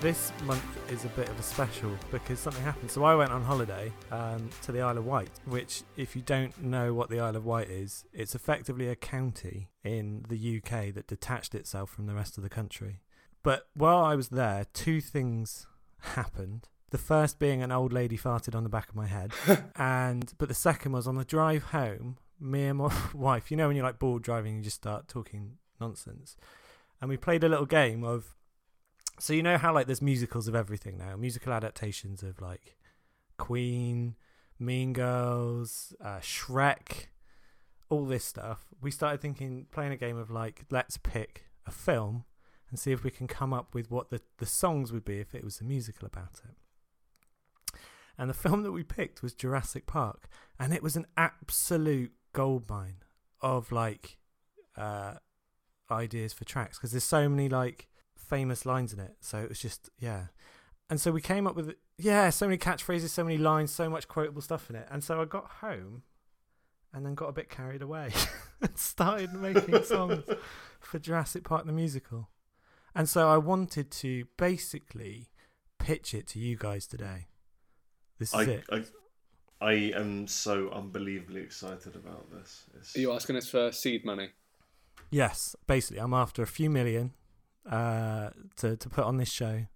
this 0.00 0.32
month 0.44 0.90
is 0.90 1.04
a 1.04 1.08
bit 1.08 1.28
of 1.28 1.38
a 1.38 1.42
special 1.42 1.90
because 2.10 2.38
something 2.38 2.62
happened. 2.62 2.90
So 2.90 3.04
I 3.04 3.14
went 3.14 3.32
on 3.32 3.42
holiday 3.42 3.92
um, 4.10 4.48
to 4.62 4.72
the 4.72 4.80
Isle 4.80 4.96
of 4.96 5.04
Wight, 5.04 5.28
which, 5.44 5.82
if 5.96 6.16
you 6.16 6.22
don't 6.22 6.58
know 6.62 6.94
what 6.94 7.10
the 7.10 7.20
Isle 7.20 7.36
of 7.36 7.44
Wight 7.44 7.68
is, 7.68 8.06
it's 8.12 8.34
effectively 8.34 8.88
a 8.88 8.96
county 8.96 9.68
in 9.84 10.24
the 10.28 10.56
UK 10.56 10.94
that 10.94 11.06
detached 11.06 11.54
itself 11.54 11.90
from 11.90 12.06
the 12.06 12.14
rest 12.14 12.38
of 12.38 12.42
the 12.42 12.48
country. 12.48 13.00
But 13.42 13.68
while 13.74 14.02
I 14.02 14.14
was 14.14 14.30
there, 14.30 14.66
two 14.72 15.02
things 15.02 15.66
happened. 16.00 16.68
The 16.90 16.98
first 16.98 17.38
being 17.38 17.62
an 17.62 17.70
old 17.70 17.92
lady 17.92 18.16
farted 18.16 18.54
on 18.54 18.62
the 18.62 18.70
back 18.70 18.88
of 18.88 18.96
my 18.96 19.06
head, 19.06 19.32
and 19.76 20.32
but 20.38 20.48
the 20.48 20.54
second 20.54 20.92
was 20.92 21.06
on 21.06 21.16
the 21.16 21.24
drive 21.24 21.64
home. 21.64 22.16
Me 22.40 22.64
and 22.64 22.78
my 22.78 22.92
wife, 23.14 23.50
you 23.50 23.56
know, 23.56 23.66
when 23.66 23.76
you're 23.76 23.84
like 23.84 23.98
bored 23.98 24.22
driving, 24.22 24.56
you 24.56 24.62
just 24.62 24.76
start 24.76 25.08
talking 25.08 25.58
nonsense, 25.78 26.36
and 27.00 27.10
we 27.10 27.18
played 27.18 27.44
a 27.44 27.48
little 27.48 27.66
game 27.66 28.02
of 28.02 28.34
so 29.20 29.32
you 29.34 29.42
know 29.42 29.58
how 29.58 29.72
like 29.74 29.86
there's 29.86 30.02
musicals 30.02 30.48
of 30.48 30.54
everything 30.54 30.96
now, 30.96 31.14
musical 31.16 31.52
adaptations 31.52 32.22
of 32.22 32.40
like 32.40 32.76
Queen, 33.36 34.16
Mean 34.58 34.92
Girls, 34.92 35.94
uh, 36.02 36.20
Shrek, 36.20 37.08
all 37.90 38.06
this 38.06 38.24
stuff. 38.24 38.68
We 38.80 38.90
started 38.90 39.20
thinking, 39.20 39.66
playing 39.70 39.92
a 39.92 39.96
game 39.96 40.16
of 40.16 40.30
like, 40.30 40.64
let's 40.70 40.96
pick 40.96 41.44
a 41.66 41.70
film 41.70 42.24
and 42.70 42.78
see 42.78 42.92
if 42.92 43.04
we 43.04 43.10
can 43.10 43.26
come 43.26 43.52
up 43.52 43.74
with 43.74 43.90
what 43.90 44.10
the, 44.10 44.22
the 44.38 44.46
songs 44.46 44.90
would 44.90 45.04
be 45.04 45.18
if 45.18 45.34
it 45.34 45.44
was 45.44 45.60
a 45.60 45.64
musical 45.64 46.06
about 46.06 46.40
it. 46.44 47.76
And 48.16 48.30
the 48.30 48.34
film 48.34 48.62
that 48.62 48.72
we 48.72 48.84
picked 48.84 49.22
was 49.22 49.34
Jurassic 49.34 49.86
Park, 49.86 50.28
and 50.58 50.72
it 50.72 50.82
was 50.82 50.96
an 50.96 51.06
absolute 51.16 52.12
goldmine 52.32 53.02
of 53.40 53.72
like 53.72 54.18
uh, 54.76 55.14
ideas 55.90 56.32
for 56.32 56.44
tracks 56.44 56.78
because 56.78 56.92
there's 56.92 57.04
so 57.04 57.28
many 57.28 57.48
like 57.48 57.88
famous 58.30 58.64
lines 58.64 58.92
in 58.92 59.00
it. 59.00 59.16
So 59.20 59.38
it 59.38 59.48
was 59.48 59.58
just 59.58 59.90
yeah. 59.98 60.26
And 60.88 61.00
so 61.00 61.12
we 61.12 61.20
came 61.20 61.46
up 61.46 61.56
with 61.56 61.74
yeah, 61.98 62.30
so 62.30 62.46
many 62.46 62.56
catchphrases, 62.56 63.10
so 63.10 63.24
many 63.24 63.36
lines, 63.36 63.70
so 63.72 63.90
much 63.90 64.08
quotable 64.08 64.40
stuff 64.40 64.70
in 64.70 64.76
it. 64.76 64.86
And 64.90 65.04
so 65.04 65.20
I 65.20 65.24
got 65.24 65.50
home 65.60 66.02
and 66.94 67.04
then 67.04 67.14
got 67.14 67.26
a 67.26 67.32
bit 67.32 67.50
carried 67.50 67.82
away 67.82 68.10
and 68.62 68.76
started 68.78 69.34
making 69.34 69.82
songs 69.84 70.24
for 70.80 70.98
Jurassic 70.98 71.44
Park 71.44 71.66
the 71.66 71.72
musical. 71.72 72.30
And 72.94 73.08
so 73.08 73.28
I 73.28 73.36
wanted 73.36 73.90
to 73.92 74.24
basically 74.36 75.28
pitch 75.78 76.14
it 76.14 76.26
to 76.28 76.38
you 76.38 76.56
guys 76.56 76.86
today. 76.86 77.26
This 78.18 78.30
is 78.30 78.34
I, 78.34 78.42
it. 78.42 78.64
I, 78.70 78.84
I 79.60 79.72
am 79.94 80.26
so 80.26 80.70
unbelievably 80.70 81.40
excited 81.40 81.94
about 81.94 82.30
this. 82.32 82.64
It's, 82.76 82.96
Are 82.96 83.00
you 83.00 83.12
asking 83.12 83.36
us 83.36 83.48
for 83.48 83.70
seed 83.70 84.04
money? 84.04 84.30
Yes, 85.10 85.56
basically, 85.66 86.00
I'm 86.00 86.14
after 86.14 86.42
a 86.42 86.46
few 86.46 86.70
million 86.70 87.12
uh, 87.68 88.30
to 88.56 88.76
to 88.76 88.88
put 88.88 89.04
on 89.04 89.16
this 89.16 89.30
show. 89.30 89.66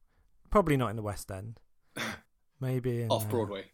Probably 0.50 0.76
not 0.76 0.90
in 0.90 0.96
the 0.96 1.02
West 1.02 1.30
End. 1.30 1.58
Maybe 2.60 3.02
in, 3.02 3.08
Off 3.08 3.26
uh, 3.26 3.28
Broadway. 3.28 3.64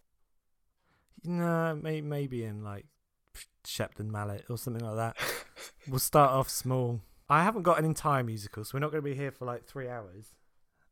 no, 1.25 1.79
may, 1.81 2.01
maybe 2.01 2.45
in 2.45 2.65
like 2.65 2.87
Shepton 3.65 4.11
Mallet 4.11 4.47
or 4.49 4.59
something 4.59 4.85
like 4.85 4.97
that. 4.97 5.17
we'll 5.89 5.99
start 5.99 6.31
off 6.31 6.49
small. 6.49 7.03
I 7.29 7.45
haven't 7.45 7.63
got 7.63 7.79
an 7.79 7.85
entire 7.85 8.25
musical, 8.25 8.65
so 8.65 8.73
we're 8.75 8.81
not 8.81 8.91
going 8.91 9.05
to 9.05 9.09
be 9.09 9.15
here 9.15 9.31
for 9.31 9.45
like 9.45 9.65
three 9.65 9.89
hours. 9.89 10.35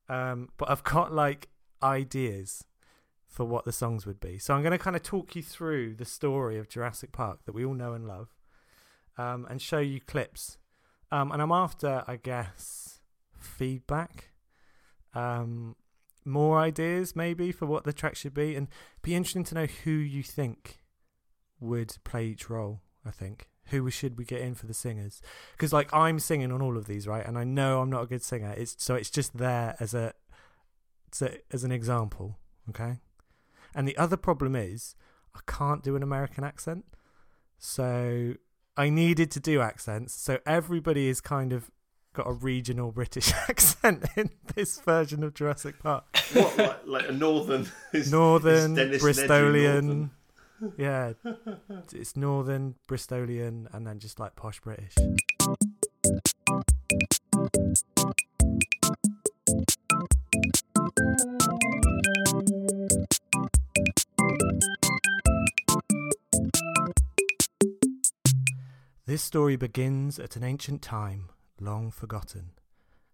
Um, 0.08 0.50
but 0.56 0.70
I've 0.70 0.84
got 0.84 1.12
like 1.12 1.48
ideas 1.82 2.64
for 3.26 3.44
what 3.44 3.64
the 3.64 3.72
songs 3.72 4.06
would 4.06 4.20
be. 4.20 4.38
So 4.38 4.54
I'm 4.54 4.62
going 4.62 4.72
to 4.72 4.78
kind 4.78 4.96
of 4.96 5.02
talk 5.02 5.34
you 5.34 5.42
through 5.42 5.94
the 5.94 6.04
story 6.04 6.58
of 6.58 6.68
Jurassic 6.68 7.12
Park 7.12 7.40
that 7.44 7.54
we 7.54 7.64
all 7.64 7.74
know 7.74 7.92
and 7.92 8.06
love, 8.06 8.28
um, 9.16 9.46
and 9.50 9.60
show 9.60 9.78
you 9.78 10.00
clips. 10.00 10.58
Um, 11.10 11.32
and 11.32 11.42
I'm 11.42 11.52
after, 11.52 12.04
I 12.06 12.16
guess, 12.16 12.97
feedback, 13.38 14.30
um, 15.14 15.76
more 16.24 16.58
ideas 16.58 17.16
maybe 17.16 17.52
for 17.52 17.66
what 17.66 17.84
the 17.84 17.92
track 17.92 18.16
should 18.16 18.34
be, 18.34 18.54
and 18.54 18.68
be 19.02 19.14
interesting 19.14 19.44
to 19.44 19.54
know 19.54 19.66
who 19.84 19.90
you 19.90 20.22
think 20.22 20.78
would 21.60 21.96
play 22.04 22.26
each 22.26 22.50
role. 22.50 22.80
I 23.04 23.10
think 23.10 23.48
who 23.66 23.90
should 23.90 24.18
we 24.18 24.24
get 24.24 24.40
in 24.40 24.54
for 24.54 24.66
the 24.66 24.74
singers? 24.74 25.20
Because 25.52 25.72
like 25.72 25.92
I'm 25.92 26.18
singing 26.18 26.52
on 26.52 26.62
all 26.62 26.76
of 26.76 26.86
these, 26.86 27.06
right? 27.06 27.26
And 27.26 27.38
I 27.38 27.44
know 27.44 27.80
I'm 27.80 27.90
not 27.90 28.02
a 28.02 28.06
good 28.06 28.22
singer. 28.22 28.54
It's 28.56 28.76
so 28.78 28.94
it's 28.94 29.10
just 29.10 29.36
there 29.36 29.76
as 29.80 29.94
a, 29.94 30.12
a, 31.20 31.30
as 31.52 31.64
an 31.64 31.72
example, 31.72 32.38
okay? 32.70 32.98
And 33.74 33.86
the 33.86 33.96
other 33.96 34.16
problem 34.16 34.56
is 34.56 34.94
I 35.34 35.40
can't 35.46 35.82
do 35.82 35.96
an 35.96 36.02
American 36.02 36.44
accent, 36.44 36.84
so 37.58 38.34
I 38.76 38.90
needed 38.90 39.30
to 39.32 39.40
do 39.40 39.60
accents. 39.60 40.14
So 40.14 40.38
everybody 40.46 41.08
is 41.08 41.20
kind 41.20 41.52
of 41.52 41.70
got 42.14 42.26
a 42.26 42.32
regional 42.32 42.92
British 42.92 43.32
accent 43.48 44.04
in 44.16 44.30
this 44.54 44.78
version 44.80 45.22
of 45.24 45.34
Jurassic 45.34 45.78
Park. 45.78 46.04
what, 46.32 46.58
like, 46.58 46.86
like 46.86 47.08
a 47.08 47.12
northern, 47.12 47.66
is, 47.92 48.10
Northern, 48.10 48.78
is 48.78 49.02
Bristolian. 49.02 49.82
northern? 49.84 50.10
Yeah, 50.76 51.12
it's 51.92 52.16
Northern, 52.16 52.74
Bristolian, 52.88 53.72
and 53.72 53.86
then 53.86 54.00
just 54.00 54.18
like 54.18 54.34
posh 54.34 54.60
British. 54.60 54.92
This 69.06 69.22
story 69.22 69.56
begins 69.56 70.18
at 70.18 70.36
an 70.36 70.44
ancient 70.44 70.82
time, 70.82 71.30
long 71.60 71.90
forgotten. 71.90 72.50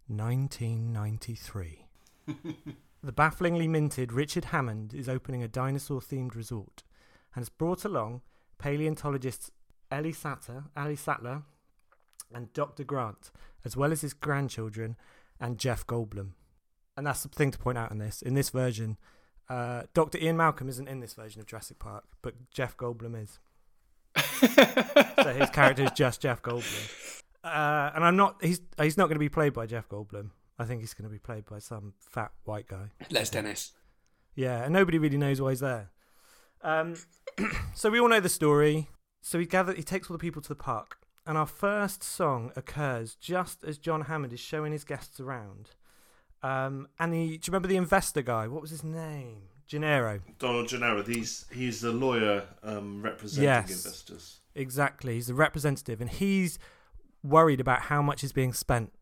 1993. 0.09 1.87
the 3.03 3.13
bafflingly 3.13 3.69
minted 3.69 4.13
Richard 4.13 4.47
Hammond 4.47 4.93
is 4.95 5.09
opening 5.09 5.43
a 5.43 5.49
dinosaur 5.49 6.01
themed 6.01 6.35
resort 6.35 6.83
and 7.35 7.43
has 7.43 7.49
brought 7.49 7.85
along 7.85 8.23
paleontologists 8.59 9.51
Ellie 9.91 10.13
Satter, 10.13 10.65
Ali 10.77 10.97
Sattler, 10.97 11.43
and 12.33 12.53
Dr. 12.53 12.85
Grant, 12.85 13.31
as 13.65 13.77
well 13.77 13.93
as 13.93 14.01
his 14.01 14.13
grandchildren 14.13 14.97
and 15.41 15.59
Jeff 15.59 15.87
Goldblum. 15.87 16.31
And 16.97 17.07
that's 17.07 17.23
the 17.23 17.29
thing 17.29 17.51
to 17.51 17.59
point 17.59 17.79
out 17.79 17.91
in 17.91 17.99
this. 17.99 18.23
In 18.23 18.35
this 18.35 18.51
version, 18.51 18.97
uh, 19.49 19.83
Dr. 19.95 20.19
Ian 20.19 20.37
Malcolm 20.37 20.69
isn't 20.69 20.89
in 20.89 21.01
this 21.01 21.15
version 21.15 21.41
of 21.41 21.47
Jurassic 21.47 21.79
Park, 21.79 22.05
but 22.23 22.51
Jeff 22.51 22.77
Goldblum 22.77 23.21
is. 23.23 23.39
so 25.23 25.35
his 25.35 25.51
character 25.51 25.85
is 25.85 25.91
just 25.93 26.21
Jeff 26.21 26.43
Goldblum. 26.43 27.04
Uh, 27.45 27.91
and 27.95 28.03
I'm 28.05 28.17
not. 28.17 28.43
He's 28.43 28.61
he's 28.81 28.97
not 28.97 29.05
going 29.09 29.17
to 29.17 29.21
be 29.21 29.29
played 29.29 29.53
by 29.53 29.67
Jeff 29.67 29.89
Goldblum. 29.89 30.31
I 30.59 30.65
think 30.65 30.81
he's 30.81 30.95
going 30.95 31.05
to 31.09 31.13
be 31.13 31.19
played 31.19 31.45
by 31.45 31.59
some 31.59 31.93
fat 32.01 32.33
white 32.45 32.67
guy. 32.69 32.91
Les 33.11 33.29
Dennis. 33.29 33.73
Yeah, 34.35 34.65
and 34.65 34.73
nobody 34.73 34.99
really 34.99 35.19
knows 35.19 35.41
why 35.41 35.51
he's 35.51 35.61
there. 35.61 35.91
Um, 36.63 36.95
so 37.75 37.91
we 37.91 38.01
all 38.01 38.09
know 38.09 38.21
the 38.21 38.29
story. 38.29 38.89
So 39.21 39.39
he 39.39 39.47
gathers. 39.47 39.77
he 39.77 39.83
takes 39.83 40.09
all 40.11 40.15
the 40.15 40.21
people 40.21 40.41
to 40.43 40.49
the 40.49 40.55
park, 40.55 40.97
and 41.27 41.37
our 41.37 41.47
first 41.47 42.03
song 42.03 42.51
occurs 42.57 43.15
just 43.15 43.63
as 43.65 43.79
John 43.79 44.03
Hammond 44.03 44.33
is 44.33 44.41
showing 44.41 44.73
his 44.73 44.85
guests 44.85 45.21
around. 45.21 45.71
Um, 46.43 46.89
and 46.99 47.15
he, 47.15 47.27
do 47.27 47.33
you 47.33 47.41
remember 47.49 47.69
the 47.69 47.77
investor 47.77 48.21
guy? 48.23 48.49
What 48.49 48.61
was 48.63 48.71
his 48.71 48.85
name? 48.85 49.43
Gennaro. 49.67 50.21
Donald 50.39 50.69
Gennaro. 50.69 51.03
He's 51.03 51.47
he's 51.53 51.81
the 51.81 51.91
lawyer 51.93 52.45
um, 52.63 53.03
representing 53.03 53.45
Yes. 53.45 53.71
investors. 53.71 54.41
Exactly. 54.55 55.15
He's 55.15 55.27
the 55.29 55.35
representative, 55.35 56.01
and 56.01 56.11
he's 56.11 56.59
worried 57.25 57.59
about 57.59 57.83
how 57.83 58.03
much 58.03 58.23
is 58.23 58.33
being 58.33 58.53
spent 58.53 58.93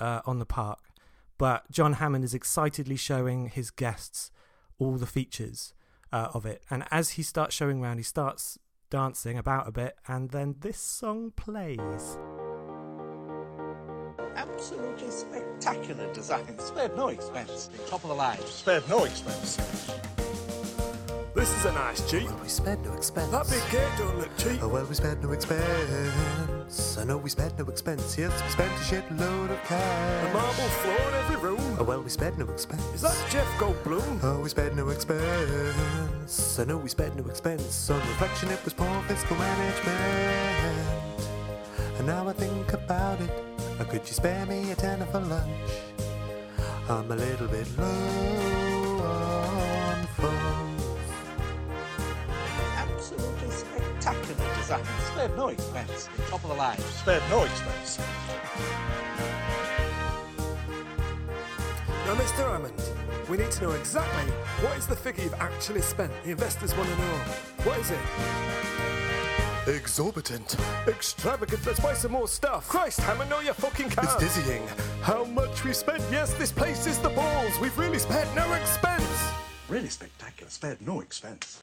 uh, 0.00 0.20
on 0.24 0.38
the 0.38 0.46
park. 0.46 0.78
But 1.36 1.70
John 1.70 1.94
Hammond 1.94 2.24
is 2.24 2.32
excitedly 2.32 2.96
showing 2.96 3.48
his 3.48 3.70
guests 3.70 4.30
all 4.78 4.96
the 4.96 5.06
features 5.06 5.74
uh, 6.12 6.28
of 6.32 6.46
it. 6.46 6.62
And 6.70 6.84
as 6.90 7.10
he 7.10 7.22
starts 7.22 7.54
showing 7.54 7.82
around, 7.82 7.96
he 7.98 8.04
starts 8.04 8.58
dancing 8.90 9.38
about 9.38 9.66
a 9.66 9.72
bit, 9.72 9.96
and 10.06 10.30
then 10.30 10.56
this 10.60 10.78
song 10.78 11.32
plays. 11.34 12.18
Absolutely 14.36 15.10
spectacular 15.10 16.12
design. 16.12 16.58
Spared 16.58 16.96
no 16.96 17.08
expense. 17.08 17.70
Top 17.88 18.02
of 18.04 18.08
the 18.08 18.14
line. 18.14 18.38
Spared 18.40 18.88
no 18.88 19.04
expense. 19.04 19.56
This 21.34 21.50
is 21.58 21.64
a 21.64 21.72
nice 21.72 22.08
Jeep. 22.10 22.24
Well, 22.24 22.38
we 22.42 22.48
spared 22.48 22.84
no 22.84 22.92
expense. 22.92 23.30
That 23.30 23.48
big 23.48 23.70
gate 23.70 23.90
don't 23.98 24.18
look 24.18 24.36
cheap. 24.36 24.62
Oh, 24.62 24.68
well, 24.68 24.84
we 24.84 24.94
spared 24.94 25.22
no 25.22 25.32
expense. 25.32 26.51
I 26.72 27.04
know 27.04 27.18
we 27.18 27.28
spared 27.28 27.58
no 27.58 27.66
expense. 27.66 28.16
Yes, 28.16 28.32
we 28.42 28.48
spent 28.48 28.72
a 28.72 28.84
shitload 28.84 29.50
of 29.50 29.62
cash. 29.64 30.30
A 30.30 30.32
marble 30.32 30.52
floor 30.52 31.08
in 31.08 31.14
every 31.14 31.36
room. 31.36 31.76
Oh, 31.78 31.84
well, 31.84 32.00
we 32.00 32.08
spared 32.08 32.38
no 32.38 32.46
expense. 32.46 32.82
Is 32.94 33.02
that 33.02 33.14
Jeff 33.28 33.46
Goldblum? 33.58 34.20
Oh, 34.22 34.40
we 34.40 34.48
spared 34.48 34.74
no 34.74 34.88
expense. 34.88 36.58
I 36.58 36.64
know 36.64 36.78
we 36.78 36.88
spared 36.88 37.14
no 37.14 37.24
expense. 37.28 37.90
On 37.90 37.98
reflection, 37.98 38.48
it 38.50 38.64
was 38.64 38.72
poor 38.72 39.02
fiscal 39.06 39.36
management. 39.36 39.98
And 41.98 42.06
now 42.06 42.26
I 42.26 42.32
think 42.32 42.72
about 42.72 43.20
it. 43.20 43.30
How 43.76 43.84
could 43.84 44.06
you 44.06 44.14
spare 44.14 44.46
me 44.46 44.70
a 44.70 44.74
tenner 44.74 45.06
for 45.06 45.20
lunch? 45.20 45.72
I'm 46.88 47.10
a 47.12 47.16
little 47.16 47.48
bit 47.48 47.68
low 47.76 49.31
spectacular. 54.78 55.12
Spared 55.12 55.36
no 55.36 55.48
expense. 55.48 56.08
Top 56.28 56.42
of 56.42 56.50
the 56.50 56.56
line. 56.56 56.78
Spared 56.78 57.22
no 57.30 57.42
expense. 57.44 57.98
Now, 62.06 62.14
Mr. 62.14 62.50
Hammond, 62.50 62.82
We 63.30 63.38
need 63.38 63.52
to 63.52 63.62
know 63.62 63.70
exactly 63.70 64.30
what 64.62 64.76
is 64.76 64.86
the 64.86 64.96
figure 64.96 65.24
you've 65.24 65.34
actually 65.34 65.80
spent. 65.80 66.12
The 66.24 66.32
investors 66.32 66.76
want 66.76 66.88
to 66.88 66.96
know. 66.96 67.14
What 67.64 67.78
is 67.78 67.90
it? 67.90 67.98
Exorbitant. 69.68 70.56
Extravagant. 70.88 71.64
Let's 71.64 71.78
buy 71.80 71.94
some 71.94 72.12
more 72.12 72.26
stuff. 72.26 72.68
Christ, 72.68 73.00
Hammond, 73.00 73.30
know 73.30 73.38
your 73.40 73.54
fucking 73.54 73.90
can. 73.90 74.04
It's 74.04 74.16
dizzying. 74.16 74.66
How 75.02 75.24
much 75.24 75.64
we 75.64 75.72
spent? 75.72 76.02
Yes, 76.10 76.34
this 76.34 76.50
place 76.50 76.86
is 76.86 76.98
the 76.98 77.10
balls. 77.10 77.58
We've 77.60 77.78
really 77.78 78.00
spent 78.00 78.28
no 78.34 78.52
expense. 78.54 79.06
Really 79.68 79.88
spectacular. 79.88 80.50
Spared 80.50 80.82
no 80.82 81.00
expense. 81.00 81.60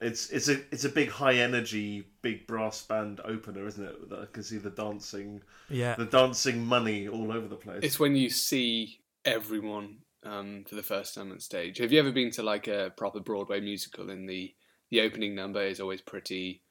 It's 0.00 0.28
it's 0.30 0.48
a 0.48 0.60
it's 0.72 0.84
a 0.84 0.90
big 0.90 1.08
high 1.08 1.36
energy, 1.36 2.04
big 2.20 2.46
brass 2.46 2.82
band 2.82 3.20
opener, 3.24 3.66
isn't 3.66 3.82
it? 3.84 4.10
That 4.10 4.18
I 4.20 4.26
can 4.30 4.42
see 4.42 4.58
the 4.58 4.70
dancing, 4.70 5.42
Yeah. 5.70 5.94
the 5.96 6.04
dancing 6.04 6.64
money 6.64 7.08
all 7.08 7.32
over 7.32 7.48
the 7.48 7.56
place. 7.56 7.80
It's 7.82 7.98
when 7.98 8.14
you 8.14 8.28
see 8.28 9.00
everyone 9.24 9.98
um, 10.22 10.64
for 10.68 10.74
the 10.74 10.82
first 10.82 11.14
time 11.14 11.32
on 11.32 11.40
stage. 11.40 11.78
Have 11.78 11.92
you 11.92 11.98
ever 11.98 12.12
been 12.12 12.30
to 12.32 12.42
like 12.42 12.68
a 12.68 12.92
proper 12.96 13.20
Broadway 13.20 13.60
musical? 13.60 14.10
And 14.10 14.28
the 14.28 14.54
the 14.90 15.00
opening 15.00 15.34
number 15.34 15.62
is 15.62 15.80
always 15.80 16.02
pretty 16.02 16.62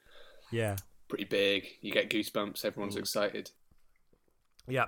Yeah. 0.52 0.76
pretty 1.08 1.26
big. 1.26 1.66
You 1.82 1.92
get 1.92 2.12
goosebumps. 2.12 2.64
Everyone's 2.64 2.96
excited. 2.96 3.50
Yeah. 4.68 4.86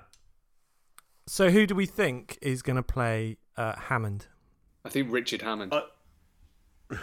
So 1.28 1.50
who 1.50 1.66
do 1.66 1.74
we 1.76 1.86
think 1.88 2.38
is 2.42 2.62
going 2.62 2.78
to 2.78 2.84
play 2.84 3.38
uh, 3.58 3.76
Hammond 3.78 4.28
I 4.86 4.90
think 4.90 5.12
Richard 5.12 5.42
Hammond 5.42 5.74
Uh, 5.74 5.82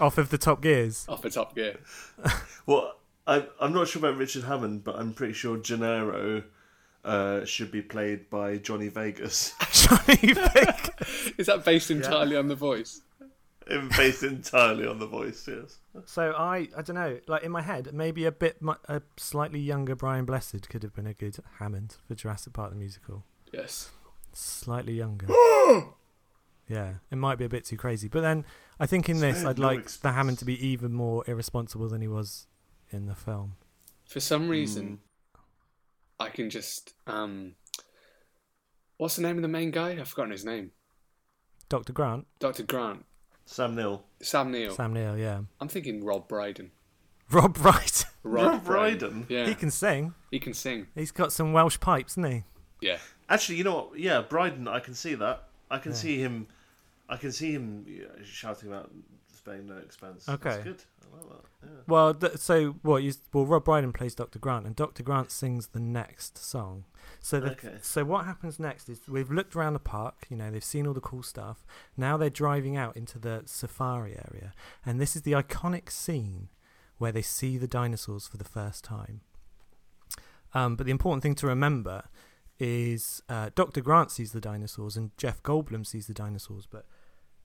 off 0.00 0.18
of 0.18 0.30
the 0.30 0.38
Top 0.38 0.60
Gears? 0.62 1.06
off 1.08 1.22
the 1.22 1.30
Top 1.30 1.54
Gear. 1.54 1.76
Well, 2.66 2.96
I, 3.28 3.46
I'm 3.60 3.72
not 3.72 3.86
sure 3.86 4.00
about 4.00 4.18
Richard 4.18 4.42
Hammond, 4.42 4.82
but 4.82 4.96
I'm 4.96 5.14
pretty 5.14 5.34
sure 5.34 5.56
Gennaro 5.56 6.42
uh, 7.04 7.44
should 7.44 7.70
be 7.70 7.80
played 7.80 8.28
by 8.28 8.56
Johnny 8.58 8.88
Vegas, 8.88 9.54
Johnny 9.72 10.32
Vick. 10.32 10.90
Is 11.38 11.46
that 11.46 11.64
based 11.64 11.92
entirely 11.92 12.36
on 12.36 12.48
the 12.48 12.56
voice? 12.56 13.02
based 13.96 14.22
entirely 14.22 14.86
on 14.86 14.98
the 14.98 15.06
voice. 15.06 15.48
Yes. 15.48 15.78
So 16.04 16.32
I, 16.32 16.68
I 16.76 16.82
don't 16.82 16.94
know, 16.94 17.18
like 17.26 17.42
in 17.42 17.50
my 17.52 17.62
head, 17.62 17.90
maybe 17.92 18.24
a 18.24 18.32
bit, 18.32 18.60
mu- 18.60 18.74
a 18.88 19.02
slightly 19.16 19.60
younger 19.60 19.94
Brian 19.96 20.24
Blessed 20.24 20.68
could 20.68 20.82
have 20.82 20.94
been 20.94 21.06
a 21.06 21.14
good 21.14 21.36
Hammond 21.58 21.96
for 22.06 22.14
Jurassic 22.14 22.52
Park 22.52 22.70
the 22.70 22.76
musical. 22.76 23.24
Yes. 23.52 23.90
Slightly 24.32 24.94
younger. 24.94 25.26
yeah, 26.68 26.94
it 27.10 27.16
might 27.16 27.38
be 27.38 27.44
a 27.44 27.48
bit 27.48 27.64
too 27.64 27.76
crazy, 27.76 28.08
but 28.08 28.20
then 28.22 28.44
I 28.80 28.86
think 28.86 29.08
in 29.08 29.20
this, 29.20 29.38
Spared 29.40 29.56
I'd 29.56 29.60
no 29.60 29.66
like 29.66 29.88
the. 29.88 30.12
Hammond 30.12 30.38
to 30.40 30.44
be 30.44 30.66
even 30.66 30.92
more 30.92 31.24
irresponsible 31.26 31.88
than 31.88 32.00
he 32.00 32.08
was 32.08 32.46
in 32.90 33.06
the 33.06 33.14
film. 33.14 33.54
For 34.08 34.20
some 34.20 34.48
reason, 34.48 35.00
I 36.18 36.28
can 36.28 36.50
just 36.50 36.94
um, 37.06 37.54
what's 38.96 39.16
the 39.16 39.22
name 39.22 39.36
of 39.36 39.42
the 39.42 39.48
main 39.48 39.70
guy? 39.70 39.90
I've 39.98 40.08
forgotten 40.08 40.32
his 40.32 40.44
name. 40.44 40.72
Doctor 41.68 41.92
Grant, 41.92 42.26
Doctor 42.38 42.62
Grant, 42.62 43.04
Sam 43.44 43.74
Neill. 43.74 44.04
Sam 44.20 44.50
Neill. 44.52 44.72
Sam 44.74 44.92
Neill, 44.92 45.16
yeah, 45.16 45.40
I'm 45.60 45.68
thinking 45.68 46.04
Rob 46.04 46.28
Brydon. 46.28 46.70
Rob 47.30 47.58
Wright. 47.64 48.04
Rob 48.22 48.64
Brydon? 48.64 49.26
Yeah, 49.28 49.46
he 49.46 49.54
can 49.54 49.70
sing. 49.70 50.14
he 50.30 50.38
can 50.38 50.54
sing. 50.54 50.86
He's 50.94 51.10
got 51.10 51.32
some 51.32 51.52
Welsh 51.52 51.78
pipes, 51.80 52.14
hasn't 52.14 52.32
he? 52.32 52.44
Yeah, 52.80 52.98
Actually, 53.28 53.56
you 53.56 53.64
know 53.64 53.74
what? 53.74 53.98
Yeah, 53.98 54.20
Brydon, 54.20 54.68
I 54.68 54.80
can 54.80 54.94
see 54.94 55.14
that. 55.16 55.48
I 55.70 55.78
can 55.78 55.94
see 55.94 56.18
him. 56.18 56.46
I 57.08 57.16
can 57.16 57.32
see 57.32 57.52
him 57.52 57.86
shouting 58.24 58.68
about 58.68 58.90
Spain 59.32 59.66
no 59.66 59.76
expense. 59.76 60.28
Okay. 60.28 60.50
That's 60.50 60.64
good. 60.64 60.82
I 61.12 61.16
like 61.16 61.28
that. 61.28 61.44
Yeah. 61.62 61.68
Well, 61.86 62.14
th- 62.14 62.36
so 62.38 62.72
what? 62.82 63.02
You, 63.02 63.12
well, 63.32 63.46
Rob 63.46 63.64
Brydon 63.64 63.92
plays 63.92 64.14
Doctor 64.14 64.38
Grant, 64.40 64.66
and 64.66 64.74
Doctor 64.74 65.02
Grant 65.04 65.30
sings 65.30 65.68
the 65.68 65.78
next 65.80 66.36
song. 66.38 66.84
So, 67.20 67.38
the, 67.38 67.52
Okay. 67.52 67.74
so 67.80 68.04
what 68.04 68.24
happens 68.24 68.58
next 68.58 68.88
is 68.88 69.00
we've 69.08 69.30
looked 69.30 69.54
around 69.54 69.74
the 69.74 69.78
park. 69.78 70.26
You 70.28 70.36
know, 70.36 70.50
they've 70.50 70.64
seen 70.64 70.86
all 70.86 70.94
the 70.94 71.00
cool 71.00 71.22
stuff. 71.22 71.64
Now 71.96 72.16
they're 72.16 72.28
driving 72.30 72.76
out 72.76 72.96
into 72.96 73.18
the 73.20 73.42
safari 73.46 74.12
area, 74.12 74.52
and 74.84 75.00
this 75.00 75.14
is 75.14 75.22
the 75.22 75.32
iconic 75.32 75.90
scene 75.90 76.48
where 76.98 77.12
they 77.12 77.22
see 77.22 77.56
the 77.58 77.68
dinosaurs 77.68 78.26
for 78.26 78.38
the 78.38 78.44
first 78.44 78.82
time. 78.82 79.20
Um, 80.54 80.74
but 80.76 80.86
the 80.86 80.92
important 80.92 81.22
thing 81.22 81.34
to 81.36 81.46
remember 81.46 82.04
is 82.58 83.22
uh, 83.28 83.50
Doctor 83.54 83.80
Grant 83.80 84.10
sees 84.10 84.32
the 84.32 84.40
dinosaurs, 84.40 84.96
and 84.96 85.16
Jeff 85.16 85.42
Goldblum 85.42 85.86
sees 85.86 86.06
the 86.06 86.14
dinosaurs, 86.14 86.66
but 86.66 86.86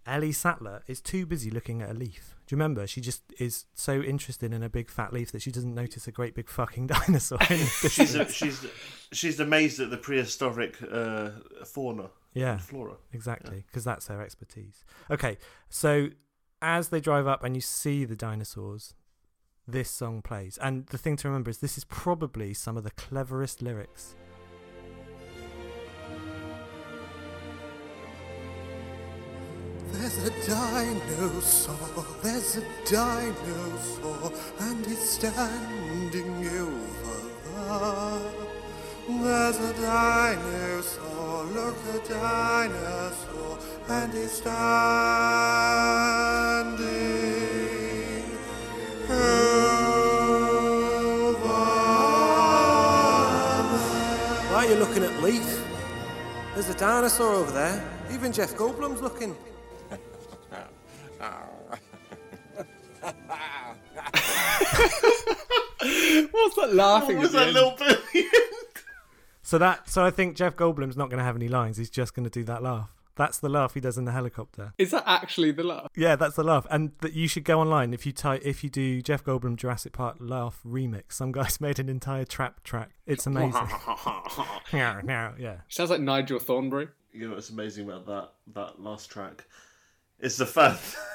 Ellie 0.06 0.32
Sattler 0.32 0.84
is 0.88 1.02
too 1.02 1.26
busy 1.26 1.50
looking 1.52 1.82
at 1.82 1.90
a 1.90 1.94
leaf. 1.94 2.36
Do 2.48 2.54
you 2.54 2.58
remember? 2.58 2.88
She 2.88 3.02
just 3.02 3.24
is 3.40 3.66
so 3.74 4.02
interested 4.02 4.54
in 4.54 4.64
a 4.64 4.70
big 4.70 4.90
fat 4.90 5.14
leaf 5.14 5.32
that 5.32 5.42
she 5.42 5.52
doesn't 5.52 5.74
notice 5.74 6.08
a 6.08 6.12
great 6.12 6.36
big 6.36 6.50
fucking 6.50 6.88
dinosaur. 6.88 7.42
She's 7.42 8.16
a, 8.16 8.28
she's 8.30 8.66
she's 9.12 9.40
amazed 9.40 9.80
at 9.80 9.90
the 9.90 9.98
prehistoric 9.98 10.78
uh, 10.92 11.32
fauna 11.66 12.10
yeah, 12.34 12.58
flora. 12.58 12.96
exactly, 13.14 13.64
because 13.68 13.84
that's 13.84 14.08
her 14.08 14.22
expertise. 14.22 14.84
Okay, 15.10 15.38
so 15.70 16.10
as 16.62 16.90
they 16.90 17.00
drive 17.00 17.28
up 17.28 17.44
and 17.44 17.56
you 17.56 17.62
see 17.62 18.06
the 18.06 18.16
dinosaurs, 18.16 18.94
this 19.68 19.90
song 19.90 20.22
plays. 20.22 20.58
And 20.62 20.86
the 20.88 20.98
thing 20.98 21.18
to 21.18 21.28
remember 21.28 21.50
is 21.50 21.58
this 21.58 21.78
is 21.78 21.84
probably 21.86 22.54
some 22.54 22.78
of 22.78 22.84
the 22.84 22.92
cleverest 22.92 23.62
lyrics. 23.62 24.16
There's 29.94 30.18
a 30.26 30.30
dinosaur, 30.48 32.06
there's 32.24 32.58
a 32.58 32.64
dinosaur, 32.90 34.32
and 34.60 34.86
he's 34.86 35.00
standing 35.00 36.48
over 36.60 37.20
there. 37.46 38.22
There's 39.10 39.58
a 39.58 39.74
dinosaur, 39.82 41.44
look 41.46 41.76
a 41.94 42.00
dinosaur, 42.08 43.58
and 43.90 44.14
he's 44.14 44.32
standing 44.32 44.62
over 49.10 49.52
Why 54.52 54.66
are 54.66 54.70
you 54.70 54.76
looking 54.76 55.04
at 55.04 55.22
Leaf? 55.22 55.68
There's 56.54 56.70
a 56.70 56.76
dinosaur 56.76 57.34
over 57.34 57.52
there. 57.52 57.84
Even 58.12 58.32
Jeff 58.32 58.56
Goldblum's 58.56 59.02
looking. 59.02 59.36
what's 66.32 66.56
that 66.56 66.74
laughing? 66.74 67.18
What 67.18 67.24
was 67.24 67.32
that 67.34 67.48
end? 67.48 67.54
little 67.54 67.76
bit? 67.78 68.00
So 69.44 69.58
that, 69.58 69.90
so 69.90 70.06
I 70.06 70.12
think 70.12 70.38
Jeff 70.38 70.56
Goldblum's 70.56 70.96
not 70.96 71.10
going 71.10 71.18
to 71.18 71.24
have 71.24 71.36
any 71.36 71.48
lines. 71.48 71.78
He's 71.78 71.90
just 71.90 72.14
going 72.14 72.24
to 72.24 72.30
do 72.30 72.44
that 72.46 72.64
laugh. 72.64 72.90
That's 73.18 73.40
the 73.40 73.50
laugh 73.50 73.74
he 73.74 73.82
does 73.82 73.98
in 73.98 74.06
the 74.06 74.14
helicopter. 74.14 74.74
Is 74.78 74.92
that 74.92 75.04
actually 75.06 75.52
the 75.52 75.64
laugh? 75.64 75.88
Yeah, 75.96 76.16
that's 76.16 76.36
the 76.38 76.44
laugh, 76.44 76.66
and 76.72 76.94
that 77.02 77.14
you 77.14 77.28
should 77.28 77.44
go 77.44 77.60
online 77.60 77.94
if 77.94 78.06
you 78.06 78.14
type 78.14 78.42
if 78.46 78.64
you 78.64 78.70
do 78.70 79.02
Jeff 79.02 79.26
Goldblum 79.26 79.58
Jurassic 79.58 79.92
Park 79.92 80.16
laugh 80.20 80.62
remix. 80.66 81.14
Some 81.14 81.34
guys 81.34 81.60
made 81.62 81.80
an 81.80 81.90
entire 81.90 82.24
trap 82.24 82.64
track. 82.64 82.92
It's 83.06 83.28
amazing. 83.28 83.52
yeah, 84.74 85.02
yeah, 85.06 85.32
yeah. 85.38 85.58
Sounds 85.68 85.90
like 85.90 86.00
Nigel 86.00 86.40
Thornberry. 86.40 86.88
you 87.12 87.28
know 87.28 87.36
what's 87.36 87.50
amazing 87.50 87.90
about 87.90 88.06
that 88.06 88.30
that 88.54 88.82
last 88.82 89.12
track? 89.12 89.44
It's 90.22 90.38
the 90.38 90.46
fact. 90.46 90.96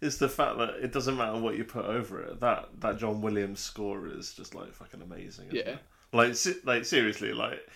It's 0.00 0.18
the 0.18 0.28
fact 0.28 0.58
that 0.58 0.74
it 0.80 0.92
doesn't 0.92 1.16
matter 1.16 1.36
what 1.40 1.56
you 1.56 1.64
put 1.64 1.84
over 1.84 2.22
it. 2.22 2.38
That 2.38 2.68
that 2.82 2.98
John 2.98 3.20
Williams 3.20 3.58
score 3.58 4.06
is 4.06 4.32
just 4.32 4.54
like 4.54 4.72
fucking 4.72 5.02
amazing. 5.02 5.46
isn't 5.48 5.56
Yeah. 5.56 5.72
it? 5.72 5.78
Like 6.12 6.36
se- 6.36 6.60
like 6.62 6.84
seriously, 6.84 7.32
like 7.32 7.68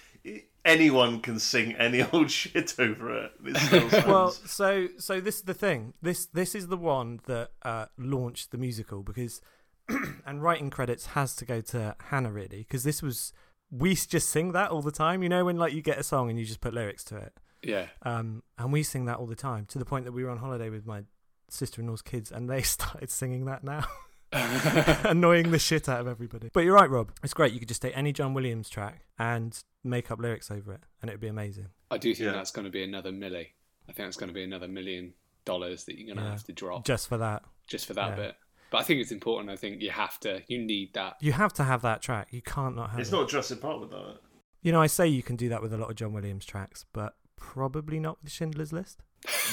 anyone 0.64 1.20
can 1.20 1.40
sing 1.40 1.72
any 1.78 2.02
old 2.12 2.30
shit 2.30 2.74
over 2.78 3.24
it. 3.24 3.32
It 3.44 3.56
still 3.56 3.88
Well, 4.06 4.30
so 4.30 4.86
so 4.98 5.20
this 5.20 5.36
is 5.38 5.42
the 5.42 5.54
thing. 5.54 5.94
This 6.00 6.26
this 6.26 6.54
is 6.54 6.68
the 6.68 6.76
one 6.76 7.18
that 7.26 7.50
uh, 7.64 7.86
launched 7.98 8.52
the 8.52 8.56
musical 8.58 9.02
because, 9.02 9.40
and 10.24 10.42
writing 10.44 10.70
credits 10.70 11.06
has 11.06 11.34
to 11.36 11.44
go 11.44 11.60
to 11.60 11.96
Hannah 12.10 12.30
really 12.30 12.58
because 12.58 12.84
this 12.84 13.02
was 13.02 13.32
we 13.70 13.96
just 13.96 14.28
sing 14.28 14.52
that 14.52 14.70
all 14.70 14.82
the 14.82 14.92
time. 14.92 15.24
You 15.24 15.28
know 15.28 15.44
when 15.46 15.56
like 15.56 15.72
you 15.72 15.82
get 15.82 15.98
a 15.98 16.04
song 16.04 16.30
and 16.30 16.38
you 16.38 16.44
just 16.44 16.60
put 16.60 16.72
lyrics 16.72 17.02
to 17.04 17.16
it. 17.16 17.32
Yeah. 17.62 17.86
Um, 18.02 18.42
and 18.58 18.72
we 18.72 18.82
sing 18.82 19.04
that 19.06 19.18
all 19.18 19.26
the 19.26 19.36
time 19.36 19.66
to 19.66 19.78
the 19.78 19.84
point 19.84 20.04
that 20.04 20.12
we 20.12 20.24
were 20.24 20.30
on 20.30 20.38
holiday 20.38 20.68
with 20.70 20.84
my 20.86 21.02
sister-in-law's 21.48 22.02
kids 22.02 22.30
and 22.32 22.48
they 22.50 22.62
started 22.76 23.10
singing 23.10 23.44
that 23.46 23.62
now. 23.64 23.84
Annoying 25.04 25.50
the 25.50 25.58
shit 25.58 25.88
out 25.88 26.00
of 26.00 26.06
everybody. 26.08 26.50
But 26.52 26.64
you're 26.64 26.74
right, 26.74 26.88
Rob. 26.88 27.12
It's 27.22 27.34
great. 27.34 27.52
You 27.52 27.58
could 27.58 27.68
just 27.68 27.82
take 27.82 27.96
any 27.96 28.12
John 28.12 28.34
Williams 28.34 28.68
track 28.70 29.02
and 29.18 29.58
make 29.84 30.10
up 30.10 30.18
lyrics 30.18 30.50
over 30.50 30.72
it, 30.72 30.80
and 31.00 31.10
it 31.10 31.14
would 31.14 31.20
be 31.20 31.28
amazing. 31.28 31.66
I 31.90 31.98
do 31.98 32.14
think 32.14 32.26
Yeah. 32.26 32.32
that's 32.32 32.50
going 32.50 32.64
to 32.64 32.70
be 32.70 32.82
another 32.82 33.10
milli. 33.12 33.48
I 33.88 33.92
think 33.92 34.06
that's 34.08 34.16
going 34.16 34.28
to 34.28 34.34
be 34.34 34.44
another 34.44 34.68
million 34.68 35.12
dollars 35.44 35.84
that 35.84 35.98
you're 35.98 36.06
going 36.06 36.16
to 36.18 36.24
Yeah. 36.24 36.30
have 36.30 36.44
to 36.44 36.52
drop 36.52 36.84
Just 36.84 37.08
for 37.08 37.18
that. 37.18 37.42
just 37.66 37.86
for 37.86 37.94
that 37.94 38.10
yeah. 38.10 38.16
bit. 38.16 38.36
But 38.70 38.78
I 38.78 38.84
think 38.84 39.00
it's 39.02 39.12
important. 39.12 39.50
I 39.50 39.56
think 39.56 39.82
you 39.82 39.90
have 39.90 40.18
to, 40.20 40.42
you 40.48 40.58
need 40.58 40.94
that. 40.94 41.16
You 41.20 41.32
have 41.32 41.52
to 41.54 41.64
have 41.64 41.82
that 41.82 42.00
track. 42.00 42.28
You 42.30 42.40
can't 42.40 42.74
not 42.74 42.90
have 42.90 42.98
it. 42.98 43.02
it's 43.02 43.10
it. 43.10 43.14
not 43.14 43.28
Jurassic 43.28 43.60
Park 43.60 43.80
without 43.80 44.08
it. 44.08 44.16
You 44.62 44.72
know, 44.72 44.80
I 44.80 44.86
say 44.86 45.06
you 45.08 45.22
can 45.22 45.36
do 45.36 45.48
that 45.50 45.60
with 45.60 45.74
a 45.74 45.76
lot 45.76 45.90
of 45.90 45.96
John 45.96 46.12
Williams 46.14 46.46
tracks, 46.46 46.86
but 46.94 47.14
probably 47.42 47.98
not 47.98 48.18
with 48.22 48.32
Schindler's 48.32 48.72
List. 48.72 49.02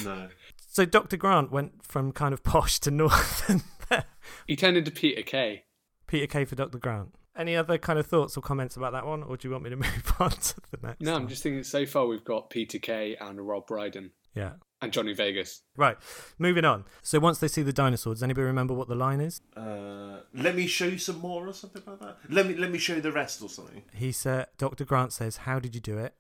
No. 0.03 0.29
So 0.67 0.85
Dr. 0.85 1.17
Grant 1.17 1.51
went 1.51 1.83
from 1.85 2.11
kind 2.11 2.33
of 2.33 2.43
posh 2.43 2.79
to 2.81 2.91
northern 2.91 3.63
there. 3.89 4.05
He 4.47 4.55
turned 4.55 4.77
into 4.77 4.91
Peter 4.91 5.23
Kay. 5.23 5.63
Peter 6.07 6.27
Kay 6.27 6.45
for 6.45 6.55
Dr. 6.55 6.77
Grant. 6.77 7.15
Any 7.35 7.55
other 7.55 7.77
kind 7.77 7.97
of 7.99 8.05
thoughts 8.05 8.37
or 8.37 8.41
comments 8.41 8.77
about 8.77 8.93
that 8.93 9.05
one, 9.05 9.23
or 9.23 9.37
do 9.37 9.47
you 9.47 9.51
want 9.51 9.63
me 9.63 9.69
to 9.71 9.75
move 9.75 10.13
on 10.19 10.29
to 10.31 10.55
the 10.71 10.77
next? 10.87 11.01
No, 11.01 11.15
I'm 11.15 11.21
one? 11.23 11.29
just 11.29 11.43
thinking 11.43 11.63
so 11.63 11.85
far 11.85 12.05
we've 12.07 12.23
got 12.23 12.49
Peter 12.49 12.79
Kay 12.79 13.15
and 13.19 13.45
Rob 13.45 13.67
Brydon. 13.67 14.11
Yeah. 14.35 14.53
And 14.81 14.93
Johnny 14.93 15.13
Vegas. 15.13 15.61
Right, 15.75 15.97
moving 16.37 16.63
on. 16.63 16.85
So 17.01 17.19
once 17.19 17.39
they 17.39 17.49
see 17.49 17.63
the 17.63 17.73
dinosaur, 17.73 18.13
does 18.13 18.23
anybody 18.23 18.45
remember 18.45 18.73
what 18.73 18.87
the 18.87 18.95
line 18.95 19.19
is? 19.19 19.41
Uh, 19.57 20.21
let 20.33 20.55
me 20.55 20.67
show 20.67 20.85
you 20.85 20.97
some 20.97 21.19
more 21.19 21.47
or 21.47 21.53
something 21.53 21.81
like 21.85 21.99
that. 21.99 22.17
Let 22.29 22.47
me 22.47 22.55
let 22.55 22.71
me 22.71 22.77
show 22.77 22.95
you 22.95 23.01
the 23.01 23.11
rest 23.11 23.41
or 23.41 23.49
something. 23.49 23.83
He 23.93 24.13
said, 24.13 24.47
Dr. 24.57 24.85
Grant 24.85 25.11
says, 25.11 25.37
How 25.37 25.59
did 25.59 25.75
you 25.75 25.81
do 25.81 25.97
it? 25.97 26.13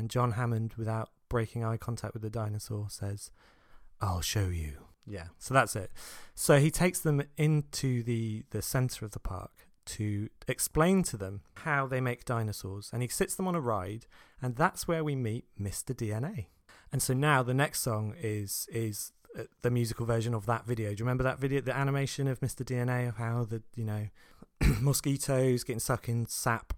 And 0.00 0.08
John 0.08 0.32
Hammond, 0.32 0.72
without 0.78 1.10
breaking 1.28 1.62
eye 1.62 1.76
contact 1.76 2.14
with 2.14 2.22
the 2.22 2.30
dinosaur, 2.30 2.86
says, 2.88 3.30
I'll 4.00 4.22
show 4.22 4.48
you. 4.48 4.86
Yeah, 5.06 5.26
so 5.38 5.52
that's 5.52 5.76
it. 5.76 5.90
So 6.34 6.58
he 6.58 6.70
takes 6.70 7.00
them 7.00 7.22
into 7.36 8.02
the, 8.02 8.44
the 8.48 8.62
centre 8.62 9.04
of 9.04 9.10
the 9.10 9.18
park 9.18 9.68
to 9.84 10.30
explain 10.48 11.02
to 11.02 11.18
them 11.18 11.42
how 11.64 11.86
they 11.86 12.00
make 12.00 12.24
dinosaurs. 12.24 12.88
And 12.94 13.02
he 13.02 13.08
sits 13.08 13.34
them 13.34 13.46
on 13.46 13.54
a 13.54 13.60
ride, 13.60 14.06
and 14.40 14.56
that's 14.56 14.88
where 14.88 15.04
we 15.04 15.14
meet 15.14 15.44
Mr. 15.60 15.94
DNA. 15.94 16.46
And 16.90 17.02
so 17.02 17.12
now 17.12 17.42
the 17.42 17.54
next 17.54 17.80
song 17.80 18.14
is 18.18 18.66
is 18.72 19.12
uh, 19.38 19.42
the 19.60 19.70
musical 19.70 20.06
version 20.06 20.32
of 20.32 20.46
that 20.46 20.64
video. 20.64 20.88
Do 20.88 21.00
you 21.00 21.04
remember 21.04 21.24
that 21.24 21.38
video, 21.38 21.60
the 21.60 21.76
animation 21.76 22.26
of 22.26 22.40
Mr. 22.40 22.64
DNA 22.64 23.06
of 23.06 23.16
how 23.16 23.44
the 23.44 23.62
you 23.76 23.84
know 23.84 24.08
mosquitoes 24.80 25.62
getting 25.62 25.78
sucked 25.78 26.08
in 26.08 26.24
sap, 26.24 26.72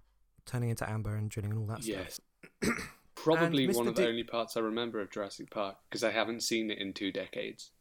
turning 0.45 0.69
into 0.69 0.89
amber 0.89 1.15
and 1.15 1.29
drilling 1.29 1.51
and 1.51 1.59
all 1.61 1.67
that 1.67 1.85
stuff? 1.85 2.19
Yes. 3.15 3.23
Probably 3.23 3.67
one 3.67 3.85
Mr. 3.85 3.89
of 3.89 3.95
the 3.95 4.01
D- 4.03 4.07
only 4.07 4.23
parts 4.23 4.57
I 4.57 4.59
remember 4.61 4.99
of 4.99 5.11
Jurassic 5.11 5.49
Park 5.51 5.77
because 5.89 6.03
I 6.03 6.11
haven't 6.11 6.41
seen 6.43 6.71
it 6.71 6.79
in 6.79 6.93
two 6.93 7.11
decades. 7.11 7.71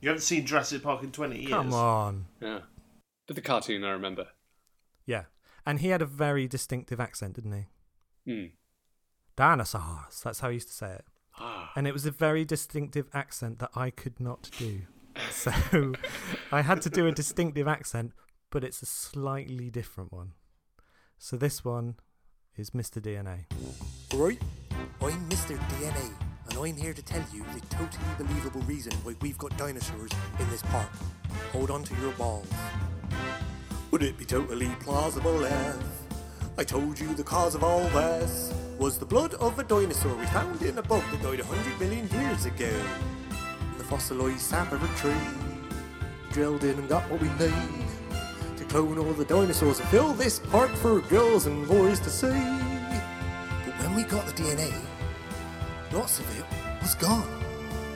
You 0.00 0.08
haven't 0.08 0.22
seen 0.22 0.46
Jurassic 0.46 0.82
Park 0.82 1.02
in 1.02 1.12
twenty 1.12 1.38
years. 1.40 1.50
Come 1.50 1.72
on, 1.74 2.26
Yeah. 2.40 2.60
But 3.26 3.36
the 3.36 3.42
cartoon 3.42 3.84
I 3.84 3.90
remember. 3.90 4.28
yeah. 5.06 5.24
And 5.64 5.78
he 5.80 5.88
had 5.88 6.02
a 6.02 6.06
very 6.06 6.48
distinctive 6.48 6.98
accent, 7.00 7.34
didn't 7.34 7.52
he? 7.52 8.32
Hmm. 8.32 8.46
Dinosaurs. 9.36 10.20
That's 10.22 10.40
how 10.40 10.48
he 10.48 10.54
used 10.54 10.68
to 10.68 10.74
say 10.74 10.92
it. 10.92 11.04
Ah. 11.38 11.72
and 11.76 11.86
it 11.86 11.92
was 11.94 12.04
a 12.04 12.10
very 12.10 12.44
distinctive 12.44 13.08
accent 13.14 13.58
that 13.60 13.70
I 13.74 13.88
could 13.90 14.20
not 14.20 14.50
do. 14.58 14.82
So 15.30 15.50
I 16.52 16.60
had 16.62 16.82
to 16.82 16.90
do 16.90 17.06
a 17.06 17.12
distinctive 17.12 17.66
accent, 17.68 18.12
but 18.50 18.62
it's 18.64 18.82
a 18.82 18.86
slightly 18.86 19.70
different 19.70 20.12
one. 20.12 20.32
So 21.18 21.36
this 21.36 21.64
one 21.64 21.96
is 22.58 22.70
Mr. 22.70 23.00
DNA. 23.00 23.46
Right? 24.14 24.38
I'm 25.00 25.28
Mr. 25.30 25.58
DNA, 25.68 26.10
and 26.50 26.58
I'm 26.58 26.76
here 26.76 26.92
to 26.92 27.02
tell 27.02 27.24
you 27.32 27.44
the 27.54 27.60
totally 27.66 28.04
believable 28.18 28.60
reason 28.62 28.92
why 29.04 29.14
we've 29.22 29.38
got 29.38 29.56
dinosaurs 29.56 30.10
in 30.38 30.50
this 30.50 30.62
park. 30.64 30.90
Hold 31.52 31.70
on 31.70 31.82
to 31.84 31.94
your 31.96 32.12
balls. 32.12 32.46
Would 33.90 34.02
it 34.02 34.18
be 34.18 34.26
totally 34.26 34.70
plausible 34.80 35.42
if 35.44 35.76
I 36.58 36.64
told 36.64 37.00
you 37.00 37.14
the 37.14 37.24
cause 37.24 37.54
of 37.54 37.64
all 37.64 37.84
this 37.88 38.52
was 38.78 38.98
the 38.98 39.06
blood 39.06 39.32
of 39.34 39.58
a 39.58 39.64
dinosaur 39.64 40.14
we 40.14 40.26
found 40.26 40.60
in 40.60 40.76
a 40.76 40.82
bug 40.82 41.02
that 41.10 41.22
died 41.22 41.40
a 41.40 41.44
hundred 41.44 41.80
million 41.80 42.06
years 42.10 42.44
ago? 42.44 42.70
In 43.72 43.78
the 43.78 43.84
fossilized 43.84 44.40
sap 44.40 44.72
of 44.72 44.82
a 44.82 44.98
tree, 44.98 45.14
drilled 46.32 46.64
in 46.64 46.78
and 46.78 46.88
got 46.88 47.10
what 47.10 47.20
we 47.20 47.28
need 47.28 47.81
clone 48.72 48.98
all 48.98 49.12
the 49.12 49.24
dinosaurs 49.26 49.78
and 49.80 49.88
fill 49.90 50.14
this 50.14 50.38
park 50.38 50.70
for 50.70 51.02
girls 51.02 51.44
and 51.44 51.68
boys 51.68 52.00
to 52.00 52.08
see. 52.08 52.28
But 53.66 53.74
when 53.80 53.94
we 53.94 54.02
got 54.02 54.24
the 54.24 54.32
DNA, 54.32 54.72
lots 55.92 56.18
of 56.18 56.38
it 56.38 56.46
was 56.80 56.94
gone. 56.94 57.28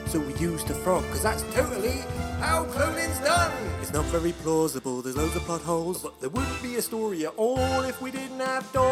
So 0.05 0.19
we 0.19 0.35
used 0.35 0.69
a 0.69 0.75
frog, 0.75 1.01
because 1.05 1.23
that's 1.23 1.41
totally 1.51 2.03
how 2.39 2.65
cloning's 2.65 3.17
done. 3.21 3.51
It's 3.81 3.91
not 3.91 4.05
very 4.05 4.33
plausible, 4.33 5.01
there's 5.01 5.17
loads 5.17 5.35
of 5.35 5.41
plot 5.41 5.61
holes, 5.61 6.03
but 6.03 6.21
there 6.21 6.29
wouldn't 6.29 6.61
be 6.61 6.75
a 6.75 6.81
story 6.83 7.25
at 7.25 7.33
all 7.37 7.81
if 7.81 7.99
we 7.99 8.11
didn't 8.11 8.39
have 8.39 8.71
dinosaurs. 8.71 8.87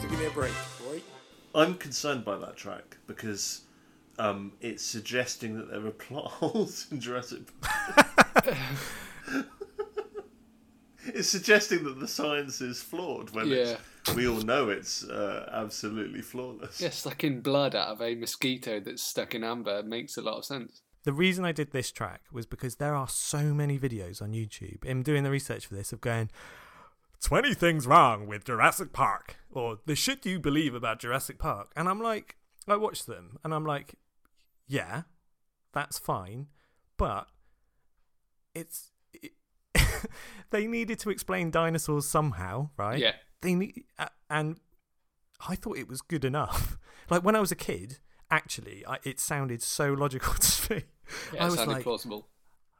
So 0.00 0.08
give 0.08 0.18
me 0.18 0.26
a 0.26 0.30
break, 0.30 0.54
right? 0.90 1.04
I'm 1.54 1.76
concerned 1.76 2.24
by 2.24 2.36
that 2.38 2.56
track 2.56 2.96
because 3.06 3.60
um, 4.18 4.52
it's 4.60 4.84
suggesting 4.84 5.56
that 5.56 5.70
there 5.70 5.86
are 5.86 5.90
plot 5.90 6.30
holes 6.30 6.86
in 6.90 7.00
Jurassic 7.00 7.40
Park. 7.60 8.56
it's 11.06 11.28
suggesting 11.28 11.84
that 11.84 11.98
the 11.98 12.08
science 12.08 12.60
is 12.60 12.80
flawed 12.82 13.30
when 13.30 13.50
it's, 13.50 13.80
we 14.14 14.28
all 14.28 14.40
know 14.42 14.68
it's 14.68 15.04
uh, 15.04 15.48
absolutely 15.52 16.22
flawless. 16.22 16.80
Yeah, 16.80 16.90
sucking 16.90 17.40
blood 17.40 17.74
out 17.74 17.88
of 17.88 18.02
a 18.02 18.14
mosquito 18.14 18.80
that's 18.80 19.02
stuck 19.02 19.34
in 19.34 19.44
amber 19.44 19.82
makes 19.82 20.16
a 20.16 20.22
lot 20.22 20.38
of 20.38 20.44
sense. 20.44 20.82
The 21.04 21.12
reason 21.12 21.44
I 21.44 21.52
did 21.52 21.72
this 21.72 21.90
track 21.90 22.22
was 22.30 22.46
because 22.46 22.76
there 22.76 22.94
are 22.94 23.08
so 23.08 23.54
many 23.54 23.78
videos 23.78 24.22
on 24.22 24.32
YouTube. 24.32 24.84
In 24.84 25.02
doing 25.02 25.24
the 25.24 25.30
research 25.30 25.66
for 25.66 25.74
this, 25.74 25.92
of 25.92 26.00
going, 26.00 26.30
20 27.22 27.54
things 27.54 27.86
wrong 27.86 28.26
with 28.26 28.44
Jurassic 28.44 28.92
Park, 28.92 29.36
or 29.50 29.78
the 29.86 29.96
shit 29.96 30.24
you 30.24 30.38
believe 30.38 30.74
about 30.74 31.00
Jurassic 31.00 31.38
Park. 31.38 31.72
And 31.74 31.88
I'm 31.88 32.00
like, 32.00 32.36
I 32.68 32.76
watch 32.76 33.06
them 33.06 33.38
and 33.44 33.52
I'm 33.52 33.64
like, 33.64 33.94
yeah, 34.72 35.02
that's 35.72 35.98
fine, 35.98 36.46
but 36.96 37.28
it's. 38.54 38.90
It, 39.12 39.32
they 40.50 40.66
needed 40.66 40.98
to 41.00 41.10
explain 41.10 41.50
dinosaurs 41.50 42.06
somehow, 42.06 42.70
right? 42.78 42.98
Yeah. 42.98 43.12
They 43.42 43.54
need, 43.54 43.84
uh, 43.98 44.06
and 44.30 44.58
I 45.46 45.56
thought 45.56 45.76
it 45.76 45.88
was 45.88 46.00
good 46.00 46.24
enough. 46.24 46.78
Like 47.10 47.24
when 47.24 47.34
I 47.36 47.40
was 47.40 47.50
a 47.50 47.56
kid, 47.56 47.98
actually, 48.30 48.84
I, 48.86 48.98
it 49.02 49.18
sounded 49.20 49.60
so 49.60 49.92
logical 49.92 50.32
to 50.40 50.74
me. 50.74 50.82
Yeah, 51.34 51.42
I 51.42 51.46
it 51.46 51.50
was 51.50 51.58
sounded 51.58 51.72
like, 51.72 51.82
plausible. 51.82 52.28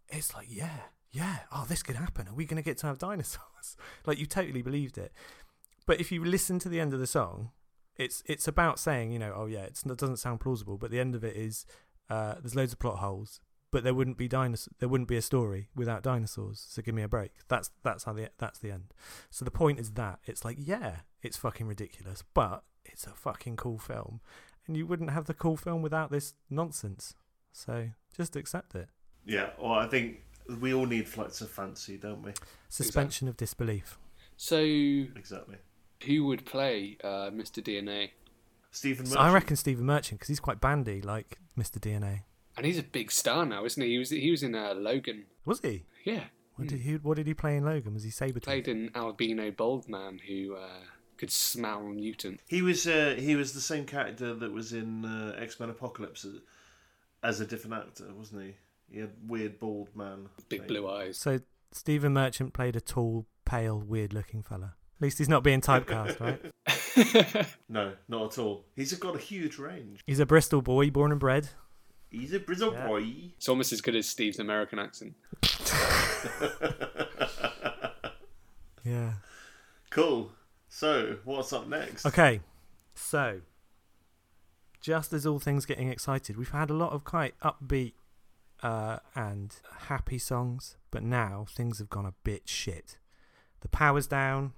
it's 0.09 0.33
like, 0.33 0.47
yeah, 0.49 0.79
yeah, 1.11 1.41
oh, 1.51 1.67
this 1.69 1.83
could 1.83 1.97
happen. 1.97 2.29
Are 2.29 2.35
we 2.35 2.47
going 2.47 2.57
to 2.57 2.63
get 2.63 2.79
to 2.79 2.87
have 2.87 2.99
dinosaurs? 2.99 3.77
like, 4.07 4.19
you 4.19 4.25
totally 4.25 4.63
believed 4.63 4.97
it. 4.97 5.13
But 5.87 6.01
if 6.01 6.13
you 6.13 6.25
listen 6.25 6.61
to 6.61 6.71
the 6.71 6.81
end 6.81 6.95
of 6.95 7.01
the 7.01 7.07
song, 7.07 7.51
it's 7.97 8.23
it's 8.27 8.49
about 8.49 8.79
saying, 8.79 9.13
you 9.13 9.19
know, 9.19 9.33
oh 9.37 9.47
yeah, 9.47 9.63
it's, 9.63 9.85
it 9.85 9.97
doesn't 9.97 10.17
sound 10.17 10.41
plausible, 10.41 10.79
but 10.79 10.91
the 10.91 11.01
end 11.01 11.15
of 11.15 11.25
it 11.25 11.37
is 11.37 11.67
uh, 12.11 12.35
there's 12.41 12.55
loads 12.55 12.73
of 12.73 12.79
plot 12.79 12.99
holes, 12.99 13.41
but 13.71 13.85
there 13.85 13.95
wouldn't 13.95 14.19
be 14.19 14.29
dinos- 14.29 14.69
there 14.79 14.89
wouldn't 14.89 15.09
be 15.09 15.17
a 15.17 15.23
story 15.23 15.69
without 15.75 16.03
dinosaurs. 16.03 16.65
So 16.69 16.83
give 16.83 16.95
me 16.95 17.03
a 17.03 17.09
break. 17.09 17.33
That's 17.49 17.71
that's 17.83 18.05
how 18.05 18.13
the 18.13 18.31
that's 18.39 18.59
the 18.59 18.71
end. 18.71 18.95
So 19.31 19.45
the 19.45 19.51
point 19.51 19.79
is 19.79 19.93
that 19.93 20.21
it's 20.25 20.45
like, 20.45 20.57
yeah, 20.59 20.97
it's 21.23 21.37
fucking 21.37 21.67
ridiculous, 21.67 22.25
but 22.35 22.65
it's 22.85 23.07
a 23.07 23.11
fucking 23.11 23.57
cool 23.57 23.79
film, 23.79 24.21
and 24.67 24.77
you 24.77 24.87
wouldn't 24.87 25.11
have 25.11 25.27
the 25.27 25.35
cool 25.35 25.57
film 25.57 25.83
without 25.83 26.11
this 26.11 26.35
nonsense. 26.51 27.15
So 27.53 27.91
just 28.17 28.37
accept 28.37 28.75
it. 28.75 28.89
Yeah, 29.25 29.51
well, 29.61 29.73
I 29.73 29.87
think 29.87 30.23
we 30.61 30.75
all 30.75 30.87
need 30.87 31.09
flights 31.09 31.41
of 31.41 31.51
fancy, 31.51 31.97
don't 31.97 32.23
we? 32.23 32.33
Suspension 32.69 33.29
of 33.29 33.37
disbelief. 33.37 33.99
So, 34.37 34.59
Exactly. 34.59 35.57
Who 36.03 36.25
would 36.27 36.45
play 36.45 36.97
uh, 37.03 37.31
Mr. 37.31 37.63
DNA? 37.63 38.11
Stephen 38.71 39.05
So 39.07 39.19
I 39.19 39.31
reckon 39.33 39.57
Stephen 39.57 39.85
Merchant 39.85 40.19
because 40.19 40.29
he's 40.29 40.41
quite 40.41 40.61
bandy, 40.61 41.03
like 41.03 41.39
Mr. 41.59 41.79
DNA. 41.79 42.23
And 42.57 42.65
he's 42.65 42.79
a 42.79 42.83
big 42.83 43.11
star 43.11 43.45
now, 43.45 43.65
isn't 43.65 43.83
he? 43.83 43.91
He 43.91 43.99
was 43.99 44.11
he 44.11 44.31
was 44.31 44.43
in 44.43 44.55
uh, 44.55 44.75
Logan. 44.75 45.25
Was 45.45 45.61
he? 45.61 45.85
Yeah, 46.05 46.25
What 46.57 46.69
did 46.69 46.81
he? 46.81 46.95
What 46.95 47.17
did 47.17 47.27
he 47.27 47.35
play 47.35 47.57
in 47.57 47.65
Logan? 47.65 47.95
Was 47.95 48.03
he 48.03 48.11
Sabretooth? 48.11 48.43
played 48.45 48.69
an 48.69 48.91
albino 48.95 49.51
bald 49.51 49.89
man 49.89 50.21
who 50.27 50.55
uh, 50.57 50.85
could 51.17 51.31
smell 51.31 51.83
mutant. 51.83 52.41
He 52.47 52.63
was 52.63 52.87
uh, 52.87 53.15
he 53.19 53.37
was 53.37 53.53
the 53.53 53.61
same 53.61 53.85
character 53.85 54.35
that 54.35 54.53
was 54.53 54.73
in 54.73 55.05
uh, 55.05 55.35
X 55.39 55.61
Men 55.61 55.71
Apocalypse 55.71 56.25
as, 56.25 56.35
as 57.23 57.41
a 57.41 57.47
different 57.47 57.75
actor, 57.77 58.13
wasn't 58.15 58.43
he? 58.43 58.55
He 58.91 59.01
had 59.01 59.11
weird 59.27 59.59
bald 59.61 59.95
man. 59.95 60.29
Big 60.49 60.61
thing. 60.61 60.69
blue 60.69 60.89
eyes. 60.91 61.19
So 61.19 61.41
Stephen 61.73 62.13
Merchant 62.13 62.53
played 62.53 62.77
a 62.77 62.81
tall, 62.81 63.27
pale, 63.47 63.79
weird-looking 63.79 64.43
fella. 64.43 64.75
At 65.03 65.07
least 65.07 65.19
he's 65.19 65.29
not 65.29 65.43
being 65.43 65.61
typecast, 65.61 66.21
right? 66.21 67.47
No, 67.69 67.95
not 68.07 68.35
at 68.35 68.39
all. 68.39 68.67
He's 68.77 68.93
got 68.93 69.17
a 69.17 69.19
huge 69.19 69.59
range. 69.59 70.01
He's 70.07 70.21
a 70.21 70.27
Bristol 70.27 70.63
boy, 70.63 70.91
born 70.91 71.11
and 71.11 71.19
bred. 71.19 71.49
He's 72.09 72.33
a 72.33 72.39
Bristol 72.39 72.73
Yeah. 72.73 72.87
boy. 72.87 73.03
It's 73.37 73.49
almost 73.49 73.73
as 73.73 73.81
good 73.81 73.97
as 73.97 74.09
Steve's 74.09 74.39
American 74.39 74.79
accent. 74.79 75.15
Yeah. 78.85 79.13
Cool. 79.91 80.31
So, 80.69 81.17
what's 81.25 81.53
up 81.53 81.67
next? 81.69 82.07
Okay. 82.07 82.41
So, 82.95 83.41
just 84.81 85.13
as 85.13 85.27
all 85.27 85.39
things 85.41 85.67
getting 85.67 85.89
excited, 85.89 86.37
we've 86.37 86.51
had 86.51 86.71
a 86.71 86.75
lot 86.75 86.93
of 86.93 87.03
quite 87.05 87.35
upbeat 87.41 87.95
uh, 88.63 88.99
and 89.17 89.55
happy 89.89 90.19
songs, 90.19 90.77
but 90.93 91.03
now 91.03 91.45
things 91.49 91.79
have 91.79 91.91
gone 91.91 92.07
a 92.07 92.15
bit 92.25 92.49
shit. 92.49 92.99
The 93.61 93.69
power's 93.69 94.07
down. 94.07 94.53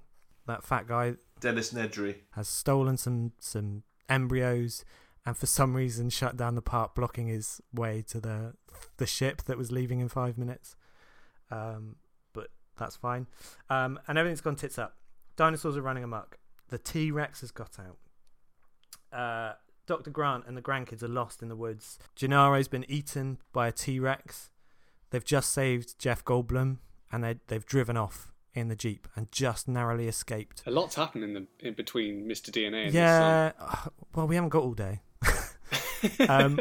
That 0.47 0.63
fat 0.63 0.87
guy 0.87 1.15
Dennis 1.39 1.73
Nedry. 1.73 2.17
has 2.31 2.47
stolen 2.47 2.97
some 2.97 3.31
some 3.39 3.83
embryos 4.07 4.85
and 5.25 5.35
for 5.35 5.47
some 5.47 5.75
reason 5.75 6.09
shut 6.09 6.37
down 6.37 6.53
the 6.55 6.61
park 6.61 6.93
blocking 6.93 7.27
his 7.27 7.61
way 7.73 8.03
to 8.09 8.19
the 8.21 8.53
the 8.97 9.07
ship 9.07 9.43
that 9.43 9.57
was 9.57 9.71
leaving 9.71 9.99
in 9.99 10.07
5 10.09 10.37
minutes. 10.37 10.75
Um 11.49 11.95
but 12.33 12.49
that's 12.77 12.95
fine. 12.95 13.27
Um 13.69 13.99
and 14.07 14.17
everything's 14.17 14.41
gone 14.41 14.55
tits 14.55 14.77
up. 14.77 14.95
Dinosaurs 15.35 15.75
are 15.77 15.81
running 15.81 16.03
amok. 16.03 16.37
The 16.69 16.77
T-Rex 16.77 17.41
has 17.41 17.51
got 17.51 17.77
out. 17.79 17.97
Uh 19.17 19.53
Dr. 19.87 20.09
Grant 20.09 20.45
and 20.47 20.57
the 20.57 20.61
grandkids 20.63 21.03
are 21.03 21.07
lost 21.07 21.41
in 21.43 21.47
the 21.47 21.55
woods. 21.55 21.99
Gennaro's 22.15 22.67
been 22.67 22.85
eaten 22.89 23.37
by 23.53 23.67
a 23.67 23.71
T-Rex. 23.71 24.49
They've 25.11 25.23
just 25.23 25.51
saved 25.51 25.99
Jeff 25.99 26.23
Goldblum 26.25 26.77
and 27.11 27.23
they 27.23 27.35
they've 27.47 27.65
driven 27.65 27.97
off 27.97 28.31
in 28.55 28.69
the 28.69 28.75
jeep 28.75 29.07
and 29.15 29.31
just 29.31 29.67
narrowly 29.67 30.07
escaped. 30.07 30.63
A 30.65 30.71
lot's 30.71 30.95
happened 30.95 31.23
in 31.23 31.33
the 31.33 31.45
in 31.59 31.73
between 31.73 32.27
Mr. 32.27 32.49
DNA 32.49 32.85
and 32.85 32.93
Yeah, 32.93 33.51
uh, 33.59 33.89
well, 34.15 34.27
we 34.27 34.35
haven't 34.35 34.49
got 34.49 34.63
all 34.63 34.73
day. 34.73 35.01
um, 36.29 36.59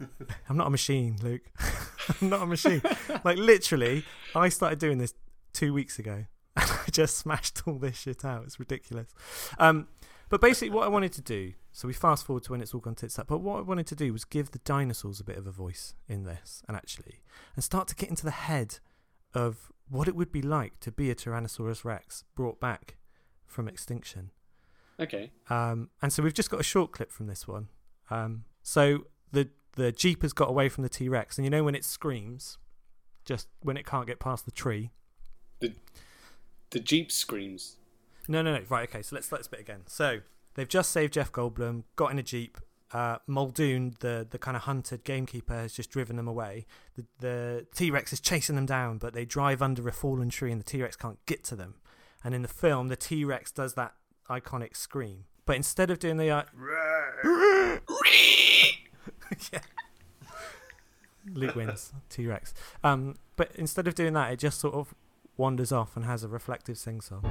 I'm 0.48 0.56
not 0.56 0.66
a 0.66 0.70
machine, 0.70 1.16
Luke. 1.22 1.42
I'm 2.20 2.28
not 2.28 2.42
a 2.42 2.46
machine. 2.46 2.82
like 3.24 3.38
literally, 3.38 4.04
I 4.34 4.48
started 4.48 4.78
doing 4.78 4.98
this 4.98 5.14
two 5.52 5.72
weeks 5.72 5.98
ago, 5.98 6.26
and 6.56 6.70
I 6.70 6.90
just 6.90 7.16
smashed 7.16 7.62
all 7.66 7.78
this 7.78 7.96
shit 7.96 8.24
out. 8.24 8.44
It's 8.44 8.58
ridiculous. 8.58 9.08
Um, 9.58 9.86
but 10.28 10.40
basically, 10.40 10.70
what 10.70 10.84
I 10.84 10.88
wanted 10.88 11.12
to 11.12 11.22
do. 11.22 11.52
So 11.76 11.88
we 11.88 11.94
fast 11.94 12.24
forward 12.24 12.44
to 12.44 12.52
when 12.52 12.60
it's 12.60 12.72
all 12.72 12.80
gone 12.80 12.94
tits 12.94 13.18
up. 13.18 13.26
But 13.26 13.38
what 13.38 13.58
I 13.58 13.62
wanted 13.62 13.88
to 13.88 13.96
do 13.96 14.12
was 14.12 14.24
give 14.24 14.52
the 14.52 14.60
dinosaurs 14.60 15.18
a 15.18 15.24
bit 15.24 15.36
of 15.36 15.46
a 15.48 15.50
voice 15.50 15.94
in 16.08 16.22
this, 16.22 16.62
and 16.68 16.76
actually, 16.76 17.22
and 17.56 17.64
start 17.64 17.88
to 17.88 17.96
get 17.96 18.10
into 18.10 18.24
the 18.24 18.30
head 18.30 18.78
of 19.34 19.72
what 19.88 20.08
it 20.08 20.16
would 20.16 20.32
be 20.32 20.42
like 20.42 20.80
to 20.80 20.90
be 20.90 21.10
a 21.10 21.14
Tyrannosaurus 21.14 21.84
Rex 21.84 22.24
brought 22.34 22.60
back 22.60 22.96
from 23.46 23.68
extinction. 23.68 24.30
Okay. 24.98 25.30
Um, 25.50 25.90
and 26.00 26.12
so 26.12 26.22
we've 26.22 26.34
just 26.34 26.50
got 26.50 26.60
a 26.60 26.64
short 26.64 26.92
clip 26.92 27.10
from 27.10 27.26
this 27.26 27.46
one. 27.46 27.68
Um, 28.10 28.44
so 28.62 29.06
the 29.32 29.48
the 29.76 29.90
jeep 29.90 30.22
has 30.22 30.32
got 30.32 30.48
away 30.48 30.68
from 30.68 30.82
the 30.82 30.88
T 30.88 31.08
Rex, 31.08 31.36
and 31.36 31.44
you 31.44 31.50
know 31.50 31.64
when 31.64 31.74
it 31.74 31.84
screams, 31.84 32.58
just 33.24 33.48
when 33.60 33.76
it 33.76 33.86
can't 33.86 34.06
get 34.06 34.20
past 34.20 34.44
the 34.44 34.52
tree. 34.52 34.90
The 36.74 36.80
Jeep 36.80 37.12
screams. 37.12 37.76
No, 38.26 38.42
no, 38.42 38.52
no. 38.52 38.62
Right, 38.68 38.88
okay. 38.88 39.00
So 39.00 39.14
let's 39.14 39.30
let's 39.30 39.46
bit 39.46 39.60
again. 39.60 39.82
So 39.86 40.20
they've 40.54 40.68
just 40.68 40.90
saved 40.90 41.12
Jeff 41.12 41.30
Goldblum, 41.30 41.84
got 41.94 42.10
in 42.10 42.18
a 42.18 42.22
jeep. 42.22 42.58
Uh, 42.92 43.16
Muldoon, 43.26 43.96
the 44.00 44.26
the 44.28 44.38
kind 44.38 44.56
of 44.56 44.64
hunted 44.64 45.04
gamekeeper, 45.04 45.54
has 45.54 45.72
just 45.72 45.90
driven 45.90 46.16
them 46.16 46.28
away. 46.28 46.66
The 47.20 47.66
T 47.74 47.90
Rex 47.90 48.12
is 48.12 48.20
chasing 48.20 48.56
them 48.56 48.66
down, 48.66 48.98
but 48.98 49.14
they 49.14 49.24
drive 49.24 49.62
under 49.62 49.88
a 49.88 49.92
fallen 49.92 50.28
tree, 50.28 50.52
and 50.52 50.60
the 50.60 50.64
T 50.64 50.82
Rex 50.82 50.96
can't 50.96 51.24
get 51.26 51.44
to 51.44 51.56
them. 51.56 51.76
And 52.22 52.34
in 52.34 52.42
the 52.42 52.48
film, 52.48 52.88
the 52.88 52.96
T 52.96 53.24
Rex 53.24 53.50
does 53.50 53.74
that 53.74 53.94
iconic 54.30 54.76
scream, 54.76 55.24
but 55.46 55.56
instead 55.56 55.90
of 55.90 55.98
doing 55.98 56.16
the 56.16 56.30
uh, 56.30 56.42
yeah. 59.52 59.60
Luke 61.32 61.54
wins. 61.54 61.92
T 62.08 62.26
Rex. 62.26 62.54
Um, 62.82 63.16
but 63.36 63.50
instead 63.56 63.88
of 63.88 63.94
doing 63.94 64.12
that, 64.14 64.32
it 64.32 64.38
just 64.38 64.60
sort 64.60 64.74
of 64.74 64.94
wanders 65.36 65.72
off 65.72 65.96
and 65.96 66.04
has 66.04 66.22
a 66.22 66.28
reflective 66.28 66.78
sing 66.78 67.00
song. 67.00 67.24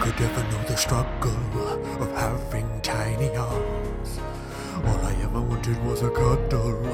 Could 0.00 0.20
ever 0.20 0.42
know 0.44 0.62
the 0.64 0.76
struggle 0.76 1.36
of 2.02 2.10
having 2.16 2.80
tiny 2.82 3.34
arms. 3.36 4.20
All 4.86 5.00
I 5.04 5.12
ever 5.22 5.40
wanted 5.40 5.84
was 5.84 6.02
a 6.02 6.10
cuddle 6.10 6.84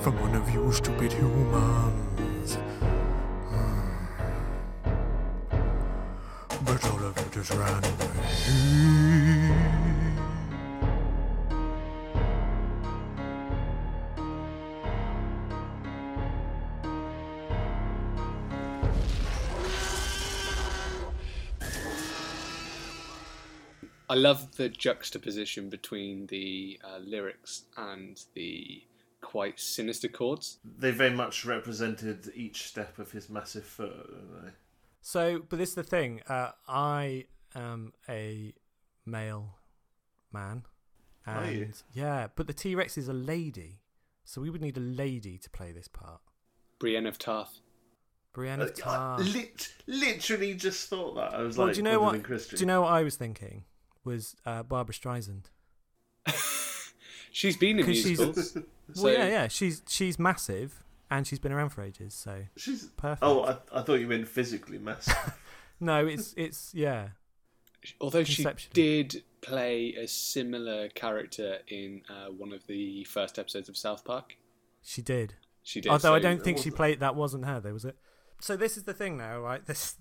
from 0.00 0.18
one 0.20 0.34
of 0.34 0.48
you 0.50 0.72
stupid 0.72 1.12
humans. 1.12 2.56
Hmm. 3.50 4.06
But 6.64 6.84
all 6.90 7.04
of 7.04 7.18
you 7.18 7.28
just 7.32 7.52
ran 7.52 7.84
away. 7.84 9.43
I 24.08 24.14
love 24.14 24.56
the 24.56 24.68
juxtaposition 24.68 25.68
between 25.70 26.26
the 26.26 26.78
uh, 26.84 26.98
lyrics 26.98 27.64
and 27.76 28.20
the 28.34 28.82
quite 29.20 29.58
sinister 29.58 30.08
chords. 30.08 30.58
They 30.78 30.90
very 30.90 31.10
much 31.14 31.44
represented 31.44 32.30
each 32.34 32.64
step 32.64 32.98
of 32.98 33.12
his 33.12 33.30
massive 33.30 33.64
foot, 33.64 34.10
don't 34.10 34.44
they? 34.44 34.50
So, 35.00 35.42
but 35.48 35.58
this 35.58 35.70
is 35.70 35.74
the 35.74 35.82
thing. 35.82 36.20
Uh, 36.28 36.50
I 36.68 37.24
am 37.54 37.92
a 38.08 38.52
male 39.06 39.56
man. 40.32 40.64
Are 41.26 41.46
you? 41.50 41.62
And 41.64 41.82
yeah, 41.94 42.28
but 42.36 42.46
the 42.46 42.52
T 42.52 42.74
Rex 42.74 42.98
is 42.98 43.08
a 43.08 43.12
lady. 43.14 43.80
So 44.26 44.40
we 44.40 44.50
would 44.50 44.60
need 44.62 44.76
a 44.76 44.80
lady 44.80 45.36
to 45.38 45.50
play 45.50 45.72
this 45.72 45.88
part. 45.88 46.20
Brienne 46.78 47.06
of 47.06 47.18
Tarth. 47.18 47.60
Brienne 48.32 48.60
Uh, 48.60 48.64
of 48.64 48.70
I 48.70 48.80
Tarth. 48.80 49.34
lit- 49.34 49.74
literally 49.86 50.54
just 50.54 50.88
thought 50.88 51.14
that. 51.16 51.34
I 51.34 51.42
was 51.42 51.56
Well, 51.56 51.68
like, 51.68 51.74
do 51.76 51.78
you 51.80 51.84
know 51.84 52.00
what? 52.00 52.22
Do 52.26 52.56
you 52.58 52.66
know 52.66 52.82
what 52.82 52.92
I 52.92 53.02
was 53.02 53.16
thinking? 53.16 53.64
Was 54.04 54.36
uh, 54.46 54.62
Barbra 54.62 54.94
Streisand? 54.94 55.44
She's 57.32 57.56
been 57.56 57.78
in 57.80 57.86
'Cause 57.86 57.96
she's- 57.96 58.18
musicals. 58.18 58.58
Well, 58.96 59.14
yeah, 59.14 59.26
yeah. 59.28 59.48
She's 59.48 59.80
she's 59.88 60.18
massive 60.18 60.84
and 61.10 61.26
she's 61.26 61.38
been 61.38 61.52
around 61.52 61.70
for 61.70 61.80
ages. 61.82 62.12
So 62.12 62.42
She's. 62.54 62.84
perfect. 62.98 63.22
Oh, 63.22 63.42
I, 63.44 63.56
I 63.72 63.82
thought 63.82 63.94
you 63.94 64.06
meant 64.06 64.28
physically 64.28 64.76
massive. 64.76 65.16
no, 65.80 66.06
it's 66.06 66.34
it's 66.36 66.74
yeah. 66.74 67.08
Although 67.98 68.24
she 68.24 68.44
did 68.74 69.22
play 69.40 69.94
a 69.94 70.06
similar 70.06 70.88
character 70.90 71.60
in 71.66 72.02
uh, 72.10 72.26
one 72.30 72.52
of 72.52 72.66
the 72.66 73.04
first 73.04 73.38
episodes 73.38 73.70
of 73.70 73.76
South 73.78 74.04
Park. 74.04 74.36
She 74.82 75.00
did. 75.00 75.34
She 75.62 75.80
did. 75.80 75.88
Although 75.90 76.14
I 76.14 76.18
don't 76.18 76.44
think 76.44 76.58
she 76.58 76.70
played. 76.70 77.00
That 77.00 77.14
wasn't 77.16 77.46
her, 77.46 77.58
though, 77.58 77.72
was 77.72 77.86
it? 77.86 77.96
So 78.42 78.54
this 78.56 78.76
is 78.76 78.82
the 78.84 78.92
thing 78.94 79.16
now, 79.16 79.40
right? 79.40 79.64
This, 79.64 79.96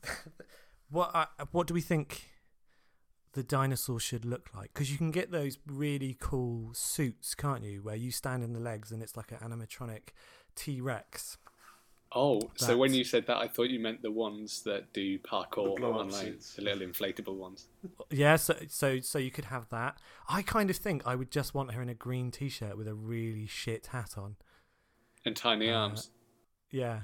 what 0.89 1.11
I, 1.15 1.27
what 1.51 1.67
do 1.67 1.73
we 1.73 1.79
think 1.81 2.31
the 3.34 3.43
dinosaur 3.43 4.00
should 4.00 4.26
look 4.26 4.50
like? 4.56 4.74
Because 4.74 4.91
you 4.91 4.98
can 4.98 5.12
get 5.12 5.32
those 5.32 5.58
really 5.67 6.15
cool 6.19 6.72
suits, 6.74 7.36
can't 7.36 7.63
you? 7.63 7.82
Where 7.82 7.96
you 7.96 8.12
stand 8.12 8.43
in 8.43 8.54
the 8.54 8.60
legs 8.60 8.91
and 8.91 9.02
it's 9.04 9.17
like 9.17 9.32
an 9.32 9.38
animatronic 9.39 10.10
T 10.56 10.82
Rex. 10.82 11.38
Oh, 12.15 12.39
so 12.56 12.78
when 12.78 12.93
you 12.93 13.04
said 13.04 13.26
that, 13.26 13.38
I 13.38 13.48
thought 13.48 13.72
you 13.72 13.80
meant 13.80 14.04
the 14.04 14.12
ones 14.12 14.62
that 14.65 14.93
do 14.93 15.17
parkour 15.17 15.74
The 15.74 15.82
blow-up 15.82 16.00
on 16.00 16.10
like 16.12 16.22
suits. 16.26 16.54
the 16.54 16.62
little 16.62 16.88
inflatable 16.88 17.36
ones. 17.36 17.65
Yeah, 18.12 18.36
so 18.36 18.56
so 18.69 19.00
so 19.00 19.17
you 19.17 19.32
could 19.32 19.46
have 19.46 19.67
that. 19.69 19.98
I 20.30 20.43
kind 20.43 20.69
of 20.69 20.76
think 20.76 21.08
I 21.08 21.15
would 21.15 21.32
just 21.32 21.56
want 21.56 21.72
her 21.74 21.82
in 21.82 21.89
a 21.89 21.96
green 21.96 22.30
T-shirt 22.30 22.78
with 22.78 22.88
a 22.88 22.93
really 22.93 23.48
shit 23.48 23.88
hat 23.88 24.13
on. 24.15 24.36
And 25.26 25.36
tiny 25.36 25.72
Uh, 25.72 25.78
arms. 25.80 26.12
Yeah, 26.69 27.02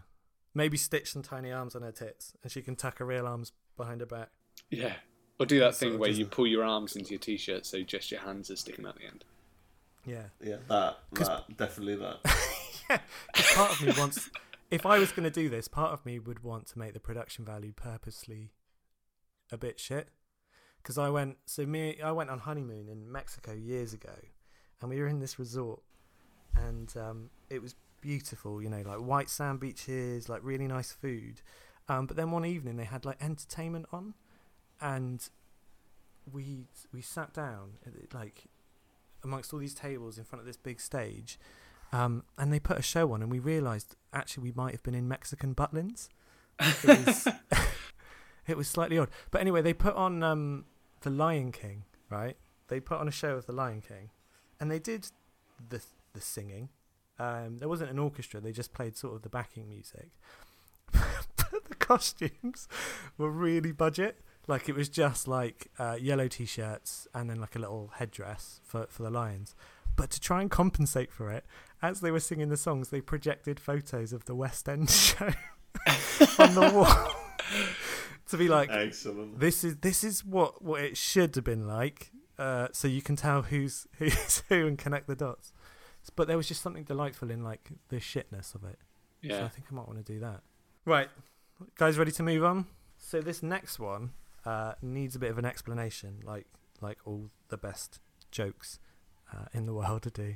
maybe 0.54 0.78
stitch 0.78 1.12
some 1.12 1.24
tiny 1.24 1.52
arms 1.52 1.76
on 1.76 1.82
her 1.82 1.92
tits, 1.92 2.34
and 2.44 2.52
she 2.52 2.62
can 2.62 2.76
tuck 2.76 3.00
her 3.00 3.06
real 3.06 3.26
arms 3.26 3.52
behind 3.78 4.02
her 4.02 4.06
back. 4.06 4.30
Yeah. 4.70 4.94
Or 5.40 5.46
do 5.46 5.60
that 5.60 5.76
thing 5.76 5.94
of 5.94 6.00
where 6.00 6.10
just- 6.10 6.20
you 6.20 6.26
pull 6.26 6.48
your 6.48 6.64
arms 6.64 6.96
into 6.96 7.12
your 7.12 7.20
t-shirt 7.20 7.66
so 7.66 7.82
just 7.82 8.12
your 8.12 8.20
hands 8.22 8.52
are 8.52 8.56
sticking 8.56 8.86
out 8.86 8.98
the 8.98 9.06
end. 9.06 9.24
Yeah. 10.06 10.24
yeah, 10.42 10.58
that. 10.70 10.98
That. 11.14 11.58
Definitely 11.58 11.96
that. 11.98 12.18
yeah, 12.90 13.00
'cause 13.34 13.54
part 13.54 13.72
of 13.72 13.82
me 13.86 13.94
wants. 13.98 14.30
If 14.72 14.86
I 14.86 14.98
was 15.00 15.12
going 15.12 15.24
to 15.24 15.30
do 15.32 15.50
this, 15.50 15.68
part 15.68 15.94
of 15.94 16.06
me 16.06 16.20
would 16.20 16.44
want 16.44 16.68
to 16.68 16.80
make 16.80 16.94
the 16.94 17.00
production 17.00 17.44
value 17.46 17.74
purposely 17.76 18.52
a 19.52 19.58
bit 19.58 19.80
shit. 19.80 20.10
Because 20.82 20.98
I 20.98 21.10
went, 21.10 21.38
so 21.46 21.66
me, 21.66 22.00
I 22.02 22.12
went 22.12 22.30
on 22.30 22.40
honeymoon 22.40 22.88
in 22.88 23.12
Mexico 23.12 23.52
years 23.54 23.94
ago, 23.94 24.14
and 24.82 24.90
we 24.90 25.00
were 25.00 25.08
in 25.08 25.20
this 25.20 25.38
resort, 25.38 25.82
and 26.56 26.96
um, 26.96 27.30
it 27.50 27.62
was 27.62 27.76
beautiful, 28.02 28.62
you 28.62 28.70
know, 28.70 28.82
like 28.86 29.00
white 29.00 29.30
sand 29.30 29.60
beaches, 29.60 30.30
like 30.30 30.40
really 30.44 30.68
nice 30.68 30.92
food. 30.92 31.42
Um, 31.90 32.06
but 32.06 32.16
then 32.16 32.32
one 32.32 32.46
evening 32.46 32.78
they 32.78 32.86
had 32.86 33.04
like 33.06 33.22
entertainment 33.22 33.88
on, 33.92 34.14
and 34.82 35.30
we 36.32 36.66
we 36.94 37.02
sat 37.02 37.34
down 37.34 37.74
like 38.14 38.46
amongst 39.24 39.54
all 39.54 39.60
these 39.60 39.74
tables 39.74 40.18
in 40.18 40.24
front 40.24 40.42
of 40.42 40.46
this 40.46 40.58
big 40.58 40.80
stage, 40.80 41.40
um, 41.92 42.24
and 42.38 42.54
they 42.54 42.60
put 42.60 42.78
a 42.78 42.82
show 42.82 43.12
on, 43.14 43.22
and 43.22 43.32
we 43.32 43.40
realised 43.40 43.96
actually 44.14 44.44
we 44.44 44.54
might 44.54 44.72
have 44.72 44.84
been 44.84 44.96
in 44.96 45.08
Mexican 45.08 45.54
Butlins. 45.54 46.10
It 46.60 47.06
was, 47.06 47.28
it 48.48 48.58
was 48.58 48.68
slightly 48.68 48.98
odd, 48.98 49.10
but 49.32 49.42
anyway, 49.42 49.62
they 49.62 49.74
put 49.74 49.96
on 49.96 50.24
um, 50.24 50.66
the 51.02 51.10
Lion 51.10 51.52
King, 51.52 51.84
right? 52.10 52.38
They 52.68 52.80
put 52.80 53.00
on 53.00 53.08
a 53.08 53.12
show 53.12 53.36
of 53.36 53.46
the 53.46 53.54
Lion 53.54 53.82
King, 53.82 54.10
and 54.60 54.70
they 54.70 54.80
did 54.80 55.08
the 55.70 55.82
the 56.14 56.22
singing. 56.22 56.70
Um, 57.18 57.58
there 57.58 57.68
wasn't 57.68 57.92
an 57.92 58.00
orchestra; 58.00 58.40
they 58.40 58.52
just 58.52 58.74
played 58.74 58.96
sort 58.96 59.16
of 59.16 59.24
the 59.24 59.30
backing 59.30 59.68
music. 59.68 60.10
but 60.92 61.66
the 61.68 61.76
costumes 61.76 62.68
were 63.18 63.30
really 63.30 63.72
budget. 63.72 64.20
Like 64.50 64.68
it 64.68 64.74
was 64.76 64.90
just 64.90 65.28
like 65.28 65.68
uh, 65.78 65.98
yellow 66.02 66.28
t-shirts 66.28 67.08
and 67.14 67.30
then 67.30 67.40
like 67.40 67.56
a 67.56 67.60
little 67.60 67.92
headdress 67.98 68.62
for 68.64 68.88
for 68.90 69.04
the 69.04 69.12
lions. 69.12 69.56
But 69.96 70.10
to 70.10 70.20
try 70.20 70.42
and 70.42 70.50
compensate 70.50 71.12
for 71.12 71.30
it, 71.30 71.46
as 71.84 72.02
they 72.02 72.10
were 72.10 72.20
singing 72.20 72.50
the 72.50 72.58
songs, 72.58 72.90
they 72.90 73.00
projected 73.00 73.60
photos 73.60 74.12
of 74.12 74.26
the 74.26 74.34
West 74.34 74.68
End 74.68 74.90
show 74.90 75.28
on 76.40 76.56
the 76.56 76.72
wall 76.74 77.16
to 78.28 78.38
be 78.38 78.48
like, 78.48 78.72
Excellent. 78.72 79.40
this 79.40 79.64
is 79.64 79.78
this 79.78 80.04
is 80.04 80.26
what 80.26 80.64
what 80.64 80.82
it 80.82 80.98
should 80.98 81.36
have 81.36 81.44
been 81.44 81.68
like, 81.68 82.10
uh, 82.40 82.70
so 82.72 82.88
you 82.88 83.04
can 83.04 83.16
tell 83.16 83.44
who's 83.44 83.86
who's 84.00 84.42
who 84.50 84.66
and 84.66 84.80
connect 84.80 85.06
the 85.06 85.16
dots. 85.16 85.54
But 86.16 86.28
there 86.28 86.38
was 86.38 86.48
just 86.48 86.64
something 86.64 86.86
delightful 86.86 87.30
in 87.30 87.44
like 87.44 87.70
the 87.90 87.98
shitness 87.98 88.56
of 88.56 88.64
it. 88.64 88.80
So 89.28 89.46
I 89.46 89.48
think 89.48 89.68
I 89.72 89.76
might 89.76 89.86
want 89.86 90.04
to 90.04 90.14
do 90.14 90.20
that. 90.22 90.42
Right, 90.86 91.10
guys, 91.76 92.00
ready 92.00 92.12
to 92.14 92.24
move 92.24 92.44
on? 92.44 92.66
So 92.98 93.22
this 93.22 93.44
next 93.44 93.78
one 93.78 94.14
uh, 94.50 94.74
needs 94.82 95.16
a 95.16 95.20
bit 95.20 95.30
of 95.30 95.38
an 95.38 95.46
explanation, 95.46 96.22
like 96.24 96.48
like 96.82 96.98
all 97.06 97.30
the 97.50 97.58
best 97.58 98.00
jokes 98.32 98.80
uh, 99.32 99.46
in 99.54 99.66
the 99.66 99.74
world 99.80 100.04
to 100.04 100.10
do. 100.10 100.36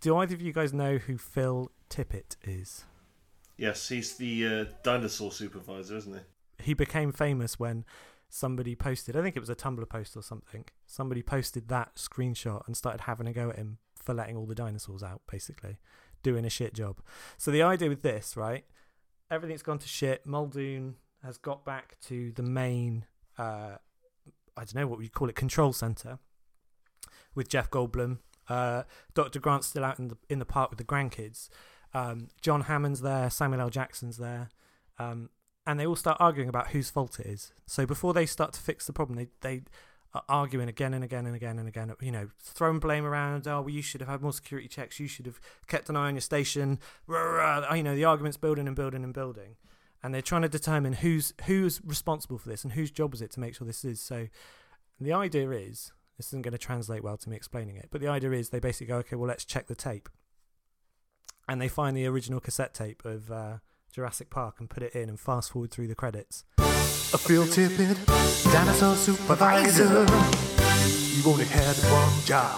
Do 0.00 0.16
either 0.16 0.34
of 0.34 0.42
you 0.42 0.52
guys 0.52 0.72
know 0.72 0.98
who 0.98 1.16
Phil 1.16 1.70
Tippett 1.88 2.36
is? 2.42 2.84
Yes, 3.56 3.88
he's 3.88 4.16
the 4.16 4.46
uh, 4.46 4.64
dinosaur 4.82 5.30
supervisor, 5.30 5.96
isn't 5.96 6.14
he? 6.14 6.64
He 6.64 6.74
became 6.74 7.12
famous 7.12 7.58
when 7.58 7.84
somebody 8.28 8.74
posted, 8.74 9.16
I 9.16 9.22
think 9.22 9.36
it 9.36 9.40
was 9.40 9.48
a 9.48 9.54
Tumblr 9.54 9.88
post 9.88 10.16
or 10.16 10.22
something. 10.22 10.64
Somebody 10.86 11.22
posted 11.22 11.68
that 11.68 11.94
screenshot 11.94 12.66
and 12.66 12.76
started 12.76 13.02
having 13.02 13.28
a 13.28 13.32
go 13.32 13.50
at 13.50 13.56
him 13.56 13.78
for 13.94 14.12
letting 14.12 14.36
all 14.36 14.46
the 14.46 14.56
dinosaurs 14.56 15.02
out, 15.04 15.22
basically, 15.30 15.78
doing 16.24 16.44
a 16.44 16.50
shit 16.50 16.74
job. 16.74 17.00
So 17.38 17.52
the 17.52 17.62
idea 17.62 17.88
with 17.88 18.02
this, 18.02 18.36
right? 18.36 18.64
Everything's 19.30 19.62
gone 19.62 19.78
to 19.78 19.88
shit. 19.88 20.26
Muldoon 20.26 20.96
has 21.22 21.38
got 21.38 21.64
back 21.64 21.96
to 22.06 22.32
the 22.32 22.42
main, 22.42 23.06
uh, 23.38 23.76
I 24.56 24.60
don't 24.60 24.74
know 24.74 24.86
what 24.86 24.98
we 24.98 25.08
call 25.08 25.28
it, 25.28 25.34
control 25.34 25.72
center 25.72 26.18
with 27.34 27.48
Jeff 27.48 27.70
Goldblum. 27.70 28.18
Uh, 28.48 28.82
Dr. 29.14 29.40
Grant's 29.40 29.68
still 29.68 29.84
out 29.84 29.98
in 29.98 30.08
the 30.08 30.16
in 30.28 30.38
the 30.38 30.44
park 30.44 30.70
with 30.70 30.78
the 30.78 30.84
grandkids. 30.84 31.48
Um, 31.92 32.28
John 32.40 32.62
Hammond's 32.62 33.00
there. 33.00 33.30
Samuel 33.30 33.62
L. 33.62 33.70
Jackson's 33.70 34.16
there. 34.18 34.50
Um, 34.98 35.30
and 35.66 35.80
they 35.80 35.86
all 35.86 35.96
start 35.96 36.18
arguing 36.20 36.48
about 36.48 36.68
whose 36.68 36.90
fault 36.90 37.18
it 37.18 37.26
is. 37.26 37.52
So 37.66 37.86
before 37.86 38.12
they 38.12 38.26
start 38.26 38.52
to 38.52 38.60
fix 38.60 38.86
the 38.86 38.92
problem, 38.92 39.16
they 39.16 39.28
they 39.40 39.62
are 40.12 40.22
arguing 40.28 40.68
again 40.68 40.94
and 40.94 41.02
again 41.02 41.26
and 41.26 41.34
again 41.34 41.58
and 41.58 41.68
again. 41.68 41.92
You 42.00 42.12
know, 42.12 42.28
throwing 42.40 42.80
blame 42.80 43.04
around. 43.04 43.48
Oh, 43.48 43.62
well, 43.62 43.70
you 43.70 43.82
should 43.82 44.00
have 44.00 44.10
had 44.10 44.22
more 44.22 44.32
security 44.32 44.68
checks. 44.68 45.00
You 45.00 45.08
should 45.08 45.26
have 45.26 45.40
kept 45.66 45.88
an 45.88 45.96
eye 45.96 46.08
on 46.08 46.14
your 46.14 46.20
station. 46.20 46.78
You 47.08 47.82
know, 47.82 47.96
the 47.96 48.04
arguments 48.04 48.36
building 48.36 48.66
and 48.66 48.76
building 48.76 49.04
and 49.04 49.14
building, 49.14 49.56
and 50.04 50.14
they're 50.14 50.22
trying 50.22 50.42
to 50.42 50.48
determine 50.48 50.92
who's 50.92 51.32
who's 51.46 51.80
responsible 51.82 52.36
for 52.36 52.50
this 52.50 52.62
and 52.62 52.74
whose 52.74 52.90
job 52.90 53.14
is 53.14 53.22
it 53.22 53.30
to 53.32 53.40
make 53.40 53.56
sure 53.56 53.66
this 53.66 53.84
is. 53.84 54.00
So 54.00 54.28
the 55.00 55.14
idea 55.14 55.50
is 55.50 55.92
this 56.18 56.28
isn't 56.28 56.42
going 56.42 56.52
to 56.52 56.58
translate 56.58 57.02
well 57.02 57.16
to 57.16 57.28
me 57.30 57.34
explaining 57.34 57.76
it, 57.76 57.88
but 57.90 58.02
the 58.02 58.08
idea 58.08 58.32
is 58.32 58.50
they 58.50 58.60
basically 58.60 58.88
go, 58.88 58.98
okay, 58.98 59.16
well, 59.16 59.26
let's 59.26 59.46
check 59.46 59.66
the 59.66 59.74
tape, 59.74 60.10
and 61.48 61.60
they 61.60 61.68
find 61.68 61.96
the 61.96 62.06
original 62.06 62.38
cassette 62.38 62.74
tape 62.74 63.04
of. 63.04 63.32
Uh, 63.32 63.56
Jurassic 63.92 64.28
Park 64.28 64.56
and 64.58 64.68
put 64.68 64.82
it 64.82 64.92
in 64.92 65.08
and 65.08 65.20
fast 65.20 65.52
forward 65.52 65.70
through 65.70 65.86
the 65.86 65.94
credits. 65.94 66.42
A 66.58 67.16
Phil 67.16 67.44
Tippett, 67.44 67.94
dinosaur 68.52 68.96
supervisor. 68.96 70.04
You 71.14 71.30
only 71.30 71.44
had 71.44 71.76
one 71.92 72.24
job. 72.24 72.56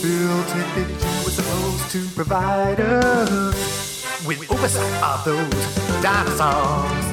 Phil 0.00 0.42
Tippett, 0.44 0.88
you 0.88 1.24
were 1.26 1.30
supposed 1.30 1.90
to 1.90 2.08
provide 2.14 2.80
us 2.80 3.87
with 4.26 4.50
oversight 4.50 5.02
of 5.02 5.24
those 5.24 6.02
dinosaurs. 6.02 7.06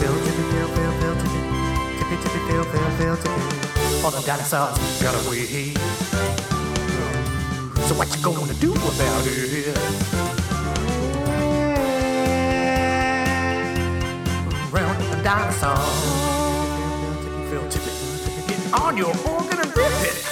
Phil 0.00 0.12
Tippett, 0.12 0.50
Phil, 0.50 0.68
Phil, 0.68 0.92
Phil 1.00 1.14
Tippett, 1.14 1.44
Tippett, 1.98 2.18
Tippett, 2.22 2.46
Phil, 2.48 2.64
Phil, 2.64 2.90
Phil 2.96 3.16
Tippett. 3.16 4.04
All 4.04 4.10
the 4.10 4.20
dinosaurs 4.26 5.02
got 5.02 5.14
away. 5.24 5.74
So 7.86 7.94
what 7.94 8.08
you 8.16 8.22
gonna 8.22 8.54
do 8.54 8.72
about 8.72 9.26
it? 9.26 9.76
Round 14.72 15.02
the 15.02 15.22
dinosaur. 15.22 15.76
Phil 17.50 17.62
Tippett. 17.70 18.48
Get 18.48 18.80
on 18.80 18.96
your 18.96 19.14
organ 19.28 19.60
and 19.60 19.76
rip 19.76 19.92
it. 20.02 20.26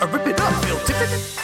Uh, 0.00 0.08
rip 0.12 0.26
it 0.26 0.40
up, 0.40 0.64
Phil 0.64 0.78
Tippett. 0.78 1.43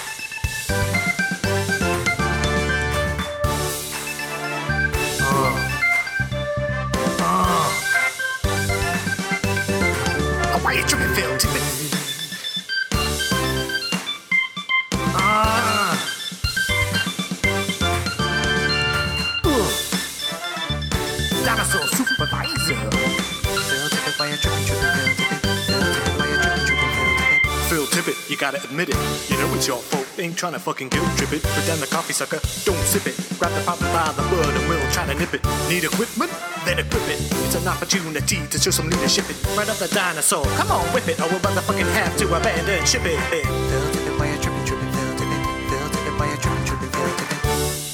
Ain't 30.31 30.39
trying 30.39 30.53
to 30.53 30.61
fucking 30.61 30.91
guilt 30.91 31.11
trip 31.19 31.33
it. 31.33 31.43
Put 31.43 31.67
down 31.67 31.81
the 31.81 31.91
coffee 31.91 32.13
sucker, 32.13 32.39
don't 32.63 32.79
sip 32.87 33.05
it. 33.11 33.19
Grab 33.41 33.51
the 33.51 33.67
pop 33.67 33.81
by 33.81 34.15
the 34.15 34.23
bud 34.31 34.55
and 34.55 34.69
we'll 34.71 34.79
try 34.93 35.05
to 35.05 35.15
nip 35.19 35.35
it. 35.35 35.43
Need 35.67 35.83
equipment? 35.83 36.31
Then 36.65 36.79
equip 36.79 37.03
it. 37.11 37.19
It's 37.43 37.57
an 37.57 37.67
opportunity 37.67 38.39
to 38.47 38.57
show 38.57 38.71
some 38.71 38.89
leadership 38.89 39.29
it. 39.29 39.35
Right 39.59 39.69
up 39.69 39.79
the 39.83 39.89
dinosaur, 39.89 40.45
come 40.55 40.71
on, 40.71 40.87
whip 40.95 41.09
it, 41.09 41.19
or 41.19 41.27
we'll 41.35 41.41
motherfucking 41.43 41.91
have 41.99 42.17
to 42.19 42.31
abandon 42.31 42.87
ship 42.87 43.03
it. 43.07 43.19
Phil 43.27 43.43
Tippett, 43.91 44.19
why 44.21 44.31
you 44.31 44.39
tripping, 44.39 44.65
tripping, 44.71 44.93
Phil 44.95 45.11
Tippett? 45.19 45.43
Phil 45.67 45.89
Tippett, 45.91 46.15
why 46.15 46.31
you 46.31 46.39
tripping, 46.39 46.65
tripping, 46.65 46.91
Phil 46.95 47.11
Tippett? 47.19 47.43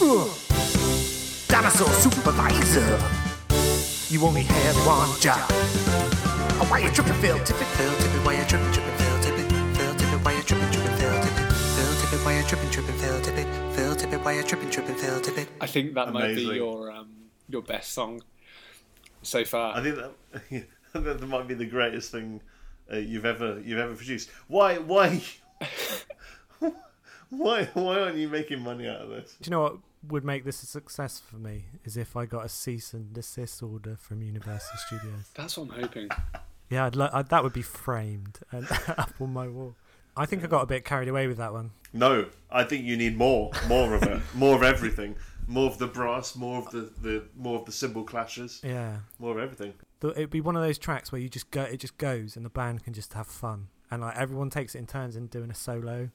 Ugh. 0.05 0.29
Dinosaur 1.49 1.89
supervisor. 2.05 3.01
You 4.13 4.21
only 4.29 4.43
had 4.43 4.77
one 4.85 5.09
job. 5.25 5.41
Oh, 6.61 6.67
why 6.69 6.85
you 6.85 6.91
tripping, 6.91 7.17
Phil 7.25 7.39
Tippett? 7.49 7.65
Phil 7.81 7.93
Tippett, 7.97 8.27
why 8.27 8.37
you 8.37 8.45
tripping, 8.45 8.73
tripping, 8.77 8.97
Phil 9.01 9.17
Tippett? 9.25 9.49
Phil 9.79 9.95
Tippett, 9.95 10.21
why 10.23 10.33
you 10.37 10.43
tripping, 10.43 10.71
tripping, 10.71 10.97
Phil 11.01 11.17
Tippett? 11.25 11.46
Phil 12.09 12.19
Tippett, 12.21 12.25
why 12.25 12.37
you 12.39 12.43
tripping, 12.45 12.71
tripping, 12.71 12.95
Phil 12.95 13.21
Tippett? 13.21 13.73
Phil 13.75 13.97
Tippett, 13.97 14.25
why 14.25 14.33
you 14.33 14.43
tripping, 14.45 14.71
tripping, 14.71 14.95
Phil 14.95 15.21
Tippett? 15.21 15.49
I 15.61 15.67
think 15.67 15.95
that 15.95 16.13
might 16.13 16.37
be 16.37 16.43
your 16.43 16.93
um, 16.93 17.09
your 17.49 17.63
best 17.63 17.93
song 17.93 18.23
so 19.23 19.45
far. 19.45 19.77
I 19.77 19.83
think 19.83 19.97
that, 19.97 20.13
I 20.35 20.39
think 20.39 20.69
that 20.93 21.27
might 21.27 21.49
be 21.49 21.55
the 21.55 21.67
greatest 21.67 22.13
thing 22.13 22.41
uh, 22.93 22.99
you've 22.99 23.25
ever 23.27 23.61
you've 23.61 23.81
ever 23.81 23.95
produced. 23.97 24.31
Why 24.47 24.79
why 24.79 25.21
why 27.31 27.65
why 27.75 28.01
aren't 28.01 28.17
you 28.19 28.29
making 28.29 28.61
money 28.61 28.87
out 28.87 29.01
of 29.01 29.09
this? 29.09 29.37
Do 29.43 29.49
you 29.49 29.51
know 29.51 29.63
what 29.63 29.77
would 30.07 30.25
make 30.25 30.45
this 30.45 30.63
a 30.63 30.67
success 30.67 31.19
for 31.19 31.37
me? 31.37 31.65
Is 31.85 31.97
if 31.97 32.17
I 32.17 32.27
got 32.27 32.45
a 32.45 32.49
cease 32.49 32.93
and 32.93 33.13
desist 33.13 33.65
order 33.65 33.97
from 33.97 34.23
Universal 34.23 34.79
Studios. 34.87 35.31
That's 35.35 35.59
what 35.59 35.71
I'm 35.73 35.83
hoping. 35.83 36.09
Yeah, 36.71 36.87
I'd, 36.87 36.95
lo- 36.95 37.11
I'd 37.13 37.31
that 37.31 37.43
would 37.43 37.53
be 37.53 37.63
framed 37.63 38.39
and 38.53 38.69
up 38.89 39.13
on 39.21 39.33
my 39.33 39.49
wall. 39.49 39.75
I 40.17 40.27
think 40.27 40.43
I 40.45 40.47
got 40.47 40.63
a 40.63 40.67
bit 40.67 40.85
carried 40.85 41.09
away 41.09 41.27
with 41.27 41.37
that 41.39 41.53
one. 41.53 41.71
No, 41.93 42.27
I 42.51 42.65
think 42.65 42.85
you 42.85 42.97
need 42.97 43.17
more, 43.17 43.51
more 43.69 43.95
of 43.95 44.03
it, 44.03 44.21
more 44.35 44.55
of 44.57 44.63
everything, 44.63 45.17
more 45.47 45.67
of 45.71 45.79
the 45.79 45.87
brass, 45.87 46.37
more 46.37 46.59
of 46.59 46.71
the, 46.71 46.91
the 47.03 47.25
more 47.37 47.59
of 47.59 47.65
the 47.67 47.73
cymbal 47.73 48.05
clashes, 48.05 48.61
Yeah, 48.65 48.99
more 49.19 49.33
of 49.33 49.39
everything. 49.39 49.75
Th- 50.01 50.13
it'd 50.15 50.31
be 50.31 50.41
one 50.41 50.57
of 50.57 50.63
those 50.63 50.79
tracks 50.79 51.11
where 51.13 51.21
you 51.21 51.29
just 51.29 51.51
go, 51.51 51.63
it 51.63 51.79
just 51.79 51.97
goes, 51.99 52.37
and 52.37 52.45
the 52.45 52.51
band 52.51 52.85
can 52.85 52.93
just 52.93 53.13
have 53.15 53.27
fun, 53.27 53.69
and 53.91 54.03
like 54.03 54.17
everyone 54.17 54.51
takes 54.51 54.75
it 54.75 54.79
in 54.79 54.87
turns 54.87 55.17
in 55.17 55.27
doing 55.27 55.51
a 55.51 55.55
solo. 55.55 56.11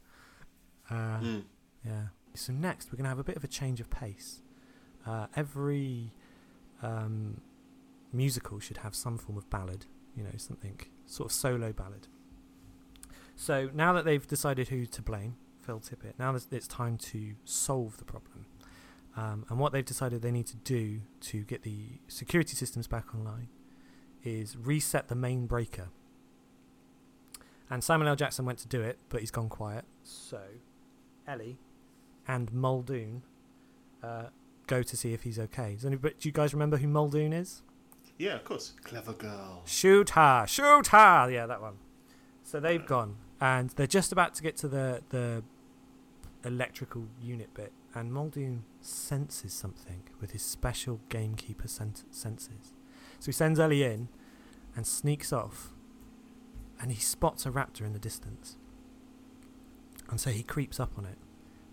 Uh, 0.90 1.20
Mm. 1.20 1.44
Yeah. 1.86 2.08
So 2.34 2.54
next 2.54 2.92
we're 2.92 2.98
gonna 2.98 3.10
have 3.10 3.20
a 3.20 3.24
bit 3.24 3.36
of 3.36 3.44
a 3.44 3.48
change 3.48 3.80
of 3.80 3.90
pace. 3.90 4.42
Uh, 5.06 5.28
every 5.36 6.12
um, 6.84 7.42
musical 8.14 8.60
should 8.60 8.78
have 8.78 8.94
some 8.96 9.18
form 9.18 9.38
of 9.38 9.50
ballad, 9.50 9.86
you 10.16 10.24
know, 10.24 10.30
something 10.38 10.80
sort 11.06 11.30
of 11.30 11.34
solo 11.34 11.72
ballad. 11.74 12.08
So 13.42 13.72
now 13.74 13.92
that 13.94 14.06
they've 14.06 14.28
decided 14.28 14.68
who 14.68 14.86
to 14.86 15.02
blame, 15.02 15.36
Phil 15.62 15.80
Tippett, 15.80 16.14
now 16.20 16.30
it's- 16.36 16.48
it's 16.52 16.68
time 16.68 16.96
to 17.00 17.34
solve 17.44 17.98
the 17.98 18.06
problem. 18.06 18.46
Um, 19.16 19.46
and 19.50 19.58
what 19.58 19.72
they've 19.74 19.84
decided 19.84 20.22
they 20.22 20.32
need 20.32 20.46
to 20.46 20.58
do 20.58 21.02
to 21.22 21.44
get 21.44 21.64
the 21.64 22.00
security 22.08 22.56
systems 22.56 22.86
back 22.88 23.16
online 23.16 23.50
is 24.22 24.56
reset 24.58 25.08
the 25.08 25.16
main 25.16 25.48
breaker. 25.48 25.90
And 27.68 27.84
Simon 27.84 28.08
L. 28.08 28.16
Jackson 28.16 28.46
went 28.46 28.60
to 28.60 28.68
do 28.68 28.80
it, 28.84 29.00
but 29.10 29.22
he's 29.22 29.32
gone 29.32 29.50
quiet. 29.50 29.86
So 30.04 30.44
Ellie 31.26 31.58
and 32.28 32.54
Muldoon 32.54 33.24
uh, 34.04 34.28
go 34.68 34.84
to 34.84 34.96
see 34.96 35.14
if 35.14 35.24
he's 35.24 35.40
okay. 35.40 35.74
Does 35.74 35.86
anybody, 35.86 36.14
do 36.20 36.30
you 36.30 36.34
guys 36.34 36.54
remember 36.54 36.78
who 36.78 36.88
Muldoon 36.88 37.34
is? 37.34 37.64
Yeah, 38.20 38.36
of 38.36 38.44
course. 38.44 38.74
Clever 38.84 39.14
girl. 39.14 39.64
Shoot 39.66 40.12
her! 40.12 40.46
Shoot 40.48 40.88
her! 40.88 41.28
Yeah, 41.32 41.48
that 41.48 41.60
one. 41.60 41.80
So 42.44 42.60
they've 42.60 42.86
gone, 42.86 43.18
and 43.42 43.72
they're 43.72 43.88
just 43.88 44.12
about 44.12 44.36
to 44.36 44.44
get 44.44 44.56
to 44.58 44.68
the 44.68 45.02
the 45.10 45.44
electrical 46.46 47.08
unit 47.22 47.54
bit, 47.54 47.74
and 47.94 48.14
Muldoon 48.14 48.64
senses 48.80 49.52
something 49.54 50.04
with 50.22 50.32
his 50.32 50.42
special 50.44 51.02
gamekeeper 51.10 51.68
sen- 51.68 51.94
senses. 52.12 52.74
So 53.20 53.26
he 53.26 53.32
sends 53.32 53.60
Ellie 53.60 53.84
in, 53.84 54.08
and 54.76 54.88
sneaks 54.88 55.34
off, 55.34 55.72
and 56.80 56.92
he 56.92 57.00
spots 57.00 57.46
a 57.46 57.52
raptor 57.52 57.82
in 57.82 57.94
the 57.94 58.00
distance. 58.00 58.58
And 60.10 60.20
so 60.20 60.30
he 60.30 60.44
creeps 60.44 60.80
up 60.80 60.92
on 60.98 61.06
it, 61.06 61.18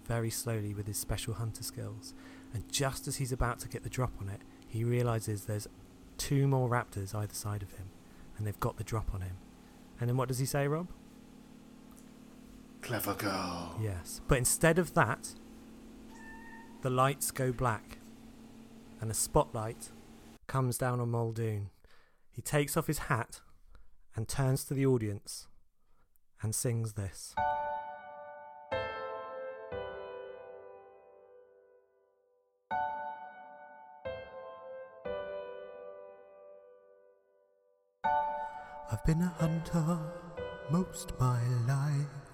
very 0.06 0.30
slowly 0.30 0.74
with 0.74 0.86
his 0.86 0.96
special 0.96 1.34
hunter 1.34 1.62
skills. 1.62 2.14
And 2.54 2.70
just 2.70 3.06
as 3.08 3.16
he's 3.16 3.32
about 3.32 3.58
to 3.60 3.68
get 3.68 3.82
the 3.82 3.90
drop 3.90 4.12
on 4.20 4.28
it, 4.28 4.40
he 4.66 4.84
realizes 4.84 5.44
there's 5.44 5.68
two 6.16 6.46
more 6.46 6.68
raptors 6.68 7.14
either 7.14 7.34
side 7.34 7.62
of 7.62 7.72
him, 7.72 7.90
and 8.36 8.46
they've 8.46 8.60
got 8.60 8.76
the 8.76 8.84
drop 8.84 9.14
on 9.14 9.22
him. 9.22 9.36
And 10.00 10.08
then 10.08 10.16
what 10.16 10.28
does 10.28 10.38
he 10.38 10.46
say, 10.46 10.68
Rob? 10.68 10.88
Clever 12.88 13.12
girl. 13.12 13.78
Yes. 13.82 14.22
But 14.28 14.38
instead 14.38 14.78
of 14.78 14.94
that, 14.94 15.34
the 16.80 16.88
lights 16.88 17.30
go 17.30 17.52
black, 17.52 17.98
and 19.02 19.10
a 19.10 19.14
spotlight 19.14 19.90
comes 20.46 20.78
down 20.78 20.98
on 20.98 21.10
Muldoon. 21.10 21.68
He 22.30 22.40
takes 22.40 22.78
off 22.78 22.86
his 22.86 23.00
hat 23.00 23.42
and 24.16 24.26
turns 24.26 24.64
to 24.64 24.72
the 24.72 24.86
audience 24.86 25.48
and 26.40 26.54
sings 26.54 26.94
this. 26.94 27.34
I've 38.90 39.04
been 39.04 39.20
a 39.20 39.34
hunter 39.38 39.98
most 40.70 41.12
my 41.20 41.42
life 41.66 42.27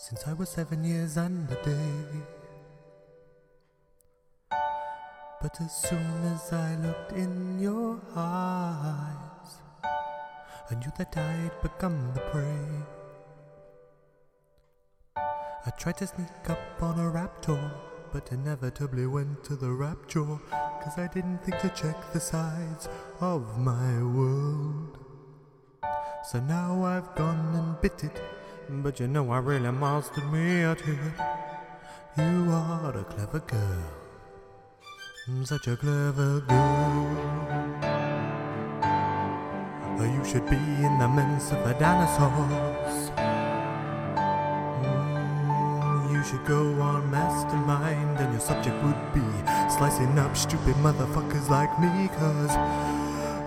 since 0.00 0.28
I 0.28 0.32
was 0.32 0.48
seven 0.48 0.84
years 0.84 1.16
and 1.16 1.50
a 1.50 1.60
day. 1.64 2.22
But 5.42 5.60
as 5.60 5.74
soon 5.76 6.22
as 6.32 6.52
I 6.52 6.76
looked 6.76 7.12
in 7.12 7.58
your 7.58 8.00
eyes, 8.14 9.60
I 10.70 10.74
knew 10.76 10.92
that 10.98 11.16
I'd 11.16 11.50
become 11.62 12.12
the 12.14 12.20
prey. 12.20 12.68
I 15.66 15.70
tried 15.76 15.96
to 15.98 16.06
sneak 16.06 16.48
up 16.48 16.80
on 16.80 17.00
a 17.00 17.10
raptor, 17.10 17.60
but 18.12 18.30
inevitably 18.30 19.06
went 19.06 19.42
to 19.44 19.56
the 19.56 19.72
rapture. 19.72 20.38
Cause 20.80 20.96
I 20.96 21.08
didn't 21.08 21.38
think 21.38 21.58
to 21.58 21.70
check 21.70 21.96
the 22.12 22.20
sides 22.20 22.88
of 23.20 23.58
my 23.58 24.00
world. 24.00 24.96
So 26.30 26.38
now 26.38 26.84
I've 26.84 27.16
gone 27.16 27.54
and 27.56 27.80
bit 27.80 28.04
it, 28.04 28.22
But 28.70 29.00
you 29.00 29.08
know 29.08 29.30
I 29.32 29.38
really 29.38 29.70
mastered 29.72 30.30
me 30.30 30.62
at 30.62 30.78
it. 30.80 30.98
you 32.18 32.50
are 32.52 32.96
a 32.96 33.04
clever 33.04 33.40
girl. 33.40 33.84
Such 35.44 35.68
a 35.68 35.76
clever 35.76 36.40
girl. 36.40 37.38
You 40.00 40.24
should 40.24 40.48
be 40.50 40.56
in 40.56 40.98
the 40.98 41.08
midst 41.08 41.52
of 41.52 41.64
the 41.66 41.72
dinosaurs. 41.74 43.10
Mm, 44.76 46.12
You 46.12 46.22
should 46.24 46.44
go 46.44 46.80
on 46.80 47.10
mastermind, 47.10 48.18
and 48.18 48.32
your 48.32 48.40
subject 48.40 48.76
would 48.84 49.12
be 49.14 49.24
slicing 49.76 50.18
up 50.18 50.36
stupid 50.36 50.74
motherfuckers 50.76 51.48
like 51.48 51.72
me, 51.80 52.08
cause 52.18 52.52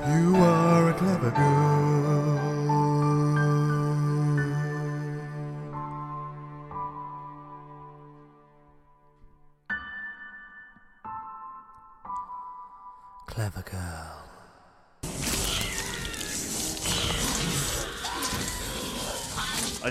you 0.10 0.36
are 0.38 0.90
a 0.90 0.94
clever 0.94 1.32
girl. 1.32 2.41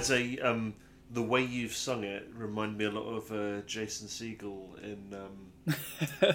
I'd 0.01 0.05
say 0.07 0.39
um, 0.39 0.75
the 1.11 1.23
way 1.23 1.45
you've 1.45 1.75
sung 1.75 2.05
it 2.05 2.29
reminded 2.35 2.79
me 2.79 2.85
a 2.87 2.91
lot 2.91 3.09
of 3.09 3.31
uh, 3.33 3.61
Jason 3.67 4.09
Segel 4.09 4.83
in 4.83 5.15
um, 5.15 5.75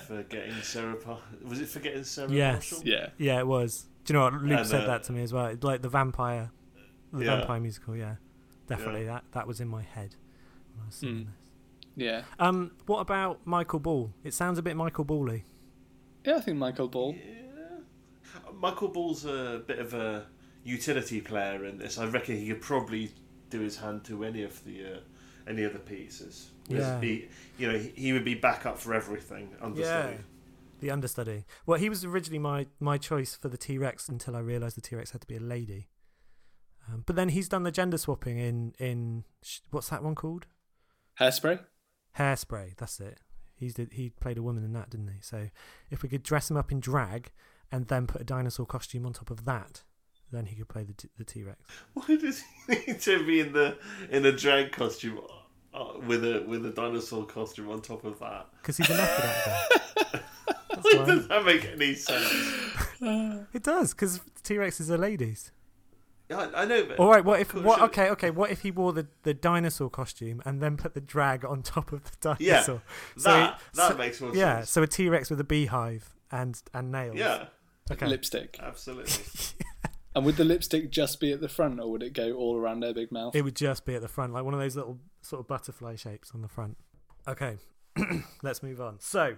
Forgetting 0.07 0.53
Sarah. 0.61 0.95
Par- 0.95 1.19
was 1.43 1.59
it 1.59 1.67
Forgetting 1.69 2.03
Sarah 2.03 2.31
Yes. 2.31 2.71
Marshall? 2.71 2.87
Yeah. 2.87 3.09
Yeah, 3.17 3.39
it 3.39 3.47
was. 3.47 3.85
Do 4.03 4.13
you 4.13 4.19
know 4.19 4.25
what? 4.25 4.33
Luke 4.33 4.59
And, 4.59 4.67
said 4.67 4.83
uh, 4.83 4.87
that 4.87 5.03
to 5.03 5.11
me 5.13 5.23
as 5.23 5.33
well. 5.33 5.55
Like 5.61 5.81
the 5.81 5.89
vampire, 5.89 6.51
the 7.11 7.25
Yeah. 7.25 7.37
vampire 7.37 7.59
musical. 7.59 7.95
Yeah, 7.95 8.15
definitely. 8.67 9.05
That 9.05 9.23
that 9.31 9.47
was 9.47 9.59
in 9.59 9.67
my 9.67 9.81
head 9.81 10.15
when 10.73 10.83
I 10.83 10.85
was 10.87 10.95
singing 10.95 11.15
Mm. 11.15 11.25
this. 11.25 12.03
Yeah. 12.05 12.21
Um, 12.39 12.71
what 12.85 12.99
about 12.99 13.39
Michael 13.45 13.79
Ball? 13.79 14.13
It 14.23 14.33
sounds 14.33 14.59
a 14.59 14.61
bit 14.61 14.75
Michael 14.75 15.05
Bally. 15.05 15.43
Yeah, 16.25 16.35
I 16.37 16.41
think 16.41 16.57
Michael 16.57 16.87
Ball. 16.89 17.15
Yeah. 17.15 17.77
Michael 18.53 18.89
Ball's 18.89 19.25
a 19.25 19.63
bit 19.65 19.79
of 19.79 19.93
a 19.93 20.27
utility 20.63 21.21
player 21.21 21.65
in 21.65 21.77
this. 21.77 21.97
I 21.97 22.05
reckon 22.05 22.35
he 22.37 22.47
could 22.49 22.61
probably 22.61 23.11
do 23.49 23.59
his 23.59 23.77
hand 23.77 24.03
to 24.05 24.23
any 24.23 24.43
of 24.43 24.63
the 24.63 24.85
uh, 24.85 24.99
any 25.47 25.63
of 25.63 25.73
the 25.73 25.79
pieces. 25.79 26.51
Yeah. 26.67 26.99
He, 26.99 27.27
you 27.57 27.71
know, 27.71 27.77
he, 27.77 27.93
he 27.95 28.13
would 28.13 28.25
be 28.25 28.35
back 28.35 28.65
up 28.65 28.77
for 28.77 28.93
everything. 28.93 29.49
Understudy. 29.61 30.17
The 30.79 30.91
understudy. 30.91 31.45
Well, 31.65 31.79
he 31.79 31.89
was 31.89 32.03
originally 32.03 32.39
my, 32.39 32.67
my 32.79 32.97
choice 32.97 33.35
for 33.35 33.47
the 33.47 33.57
T 33.57 33.77
Rex 33.77 34.09
until 34.09 34.35
I 34.35 34.39
realised 34.39 34.75
the 34.75 34.81
T 34.81 34.95
Rex 34.95 35.11
had 35.11 35.21
to 35.21 35.27
be 35.27 35.37
a 35.37 35.39
lady. 35.39 35.89
Um, 36.87 37.03
but 37.05 37.15
then 37.15 37.29
he's 37.29 37.49
done 37.49 37.63
the 37.63 37.71
gender 37.71 37.97
swapping 37.97 38.37
in 38.37 38.73
in 38.79 39.23
what's 39.71 39.89
that 39.89 40.03
one 40.03 40.15
called? 40.15 40.45
Hairspray. 41.19 41.59
Hairspray. 42.17 42.75
That's 42.77 42.99
it. 42.99 43.19
He's 43.55 43.73
did, 43.73 43.93
he 43.93 44.09
played 44.09 44.37
a 44.37 44.43
woman 44.43 44.63
in 44.63 44.73
that, 44.73 44.89
didn't 44.89 45.07
he? 45.07 45.21
So 45.21 45.49
if 45.89 46.03
we 46.03 46.09
could 46.09 46.23
dress 46.23 46.51
him 46.51 46.57
up 46.57 46.71
in 46.71 46.79
drag 46.79 47.31
and 47.71 47.87
then 47.87 48.05
put 48.05 48.21
a 48.21 48.25
dinosaur 48.25 48.65
costume 48.65 49.05
on 49.05 49.13
top 49.13 49.29
of 49.31 49.45
that, 49.45 49.83
then 50.31 50.45
he 50.45 50.55
could 50.55 50.67
play 50.67 50.83
the 50.83 50.93
t- 50.93 51.09
the 51.17 51.23
T 51.23 51.43
Rex. 51.43 51.59
Why 51.93 52.15
does 52.15 52.41
he 52.67 52.75
need 52.87 53.01
to 53.01 53.25
be 53.25 53.39
in 53.41 53.53
the 53.53 53.77
in 54.09 54.25
a 54.25 54.31
drag 54.31 54.71
costume 54.71 55.19
uh, 55.73 55.93
with 56.05 56.23
a 56.23 56.43
with 56.47 56.65
a 56.65 56.71
dinosaur 56.71 57.25
costume 57.25 57.69
on 57.69 57.81
top 57.81 58.03
of 58.05 58.19
that? 58.19 58.47
Because 58.61 58.77
he's 58.77 58.89
a 58.89 58.93
method 58.95 59.25
actor. 59.25 60.23
That's 60.69 60.83
Why 60.93 60.99
why. 60.99 61.05
does 61.05 61.27
that 61.29 61.45
make 61.45 61.65
any 61.65 61.95
sense? 61.95 62.31
It 63.53 63.63
does 63.63 63.93
because 63.93 64.19
T 64.43 64.55
Rexes 64.55 64.89
are 64.89 64.97
ladies. 64.97 65.51
I, 66.29 66.49
I 66.55 66.65
know, 66.65 66.83
but 66.85 66.97
All 66.99 67.09
right. 67.11 67.23
What 67.23 67.39
if? 67.39 67.53
What? 67.53 67.81
Okay. 67.83 68.09
Okay. 68.09 68.31
What 68.31 68.49
if 68.49 68.61
he 68.61 68.71
wore 68.71 68.91
the, 68.93 69.05
the 69.23 69.33
dinosaur 69.35 69.89
costume 69.91 70.41
and 70.43 70.59
then 70.61 70.75
put 70.75 70.95
the 70.95 70.99
drag 71.01 71.45
on 71.45 71.61
top 71.61 71.91
of 71.93 72.01
the 72.19 72.35
Yeah, 72.39 72.53
dinosaur? 72.53 72.81
So 73.15 73.29
that 73.29 73.53
he- 73.53 73.77
that 73.77 73.91
so- 73.91 73.97
makes 73.97 74.19
more 74.21 74.35
Yeah. 74.35 74.55
sense. 74.55 74.59
Yeah. 74.59 74.63
So 74.65 74.83
a 74.83 74.87
T 74.87 75.07
Rex 75.07 75.29
with 75.29 75.39
a 75.39 75.43
beehive 75.43 76.15
and 76.31 76.59
and 76.73 76.91
nails. 76.91 77.15
Yeah, 77.15 77.45
Okay. 77.91 78.07
Lipstick. 78.07 78.57
absolutely. 78.61 79.13
And 80.15 80.25
would 80.25 80.37
the 80.37 80.45
lipstick 80.45 80.91
just 80.91 81.19
be 81.19 81.33
at 81.33 81.41
the 81.41 81.49
front, 81.49 81.77
or 81.81 81.91
would 81.91 82.01
it 82.01 82.13
go 82.13 82.31
all 82.31 82.55
around 82.55 82.79
their 82.79 82.93
big 82.93 83.11
mouth? 83.11 83.35
It 83.35 83.41
would 83.41 83.55
just 83.55 83.85
be 83.85 83.95
at 83.95 84.01
the 84.01 84.07
front, 84.07 84.33
like 84.33 84.45
one 84.45 84.53
of 84.53 84.61
those 84.61 84.77
little 84.77 84.99
sort 85.21 85.41
of 85.41 85.47
butterfly 85.47 85.97
shapes 85.97 86.31
on 86.33 86.41
the 86.41 86.47
front. 86.47 86.77
Okay, 87.27 87.57
let's 88.41 88.63
move 88.63 88.79
on. 88.79 88.97
So, 89.01 89.35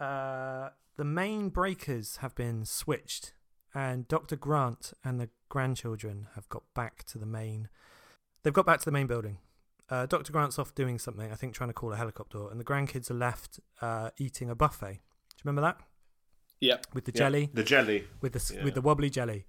uh, 0.00 0.70
the 0.96 1.04
main 1.04 1.48
breakers 1.48 2.16
have 2.16 2.34
been 2.34 2.64
switched, 2.64 3.34
and 3.72 4.08
Dr. 4.08 4.34
Grant 4.34 4.94
and 5.04 5.20
the 5.20 5.30
grandchildren 5.48 6.26
have 6.34 6.48
got 6.48 6.64
back 6.74 7.04
to 7.04 7.18
the 7.18 7.26
main. 7.26 7.68
They've 8.42 8.52
got 8.52 8.66
back 8.66 8.80
to 8.80 8.84
the 8.84 8.92
main 8.92 9.06
building. 9.06 9.38
Uh, 9.88 10.06
Dr. 10.06 10.32
Grant's 10.32 10.58
off 10.58 10.74
doing 10.74 10.98
something, 10.98 11.30
I 11.30 11.36
think, 11.36 11.54
trying 11.54 11.70
to 11.70 11.74
call 11.74 11.92
a 11.92 11.96
helicopter, 11.96 12.48
and 12.50 12.58
the 12.58 12.64
grandkids 12.64 13.12
are 13.12 13.14
left 13.14 13.60
uh, 13.80 14.10
eating 14.18 14.50
a 14.50 14.56
buffet. 14.56 14.86
Do 14.86 14.94
you 14.94 15.40
remember 15.44 15.62
that 15.62 15.80
Yep. 16.62 16.86
with 16.94 17.04
the 17.04 17.12
Yeah, 17.12 17.18
jelly, 17.18 17.50
the 17.52 17.62
jelly. 17.64 18.08
with 18.20 18.32
the 18.32 18.54
Yeah. 18.54 18.64
with 18.64 18.74
the 18.74 18.80
wobbly 18.80 19.10
jelly? 19.10 19.44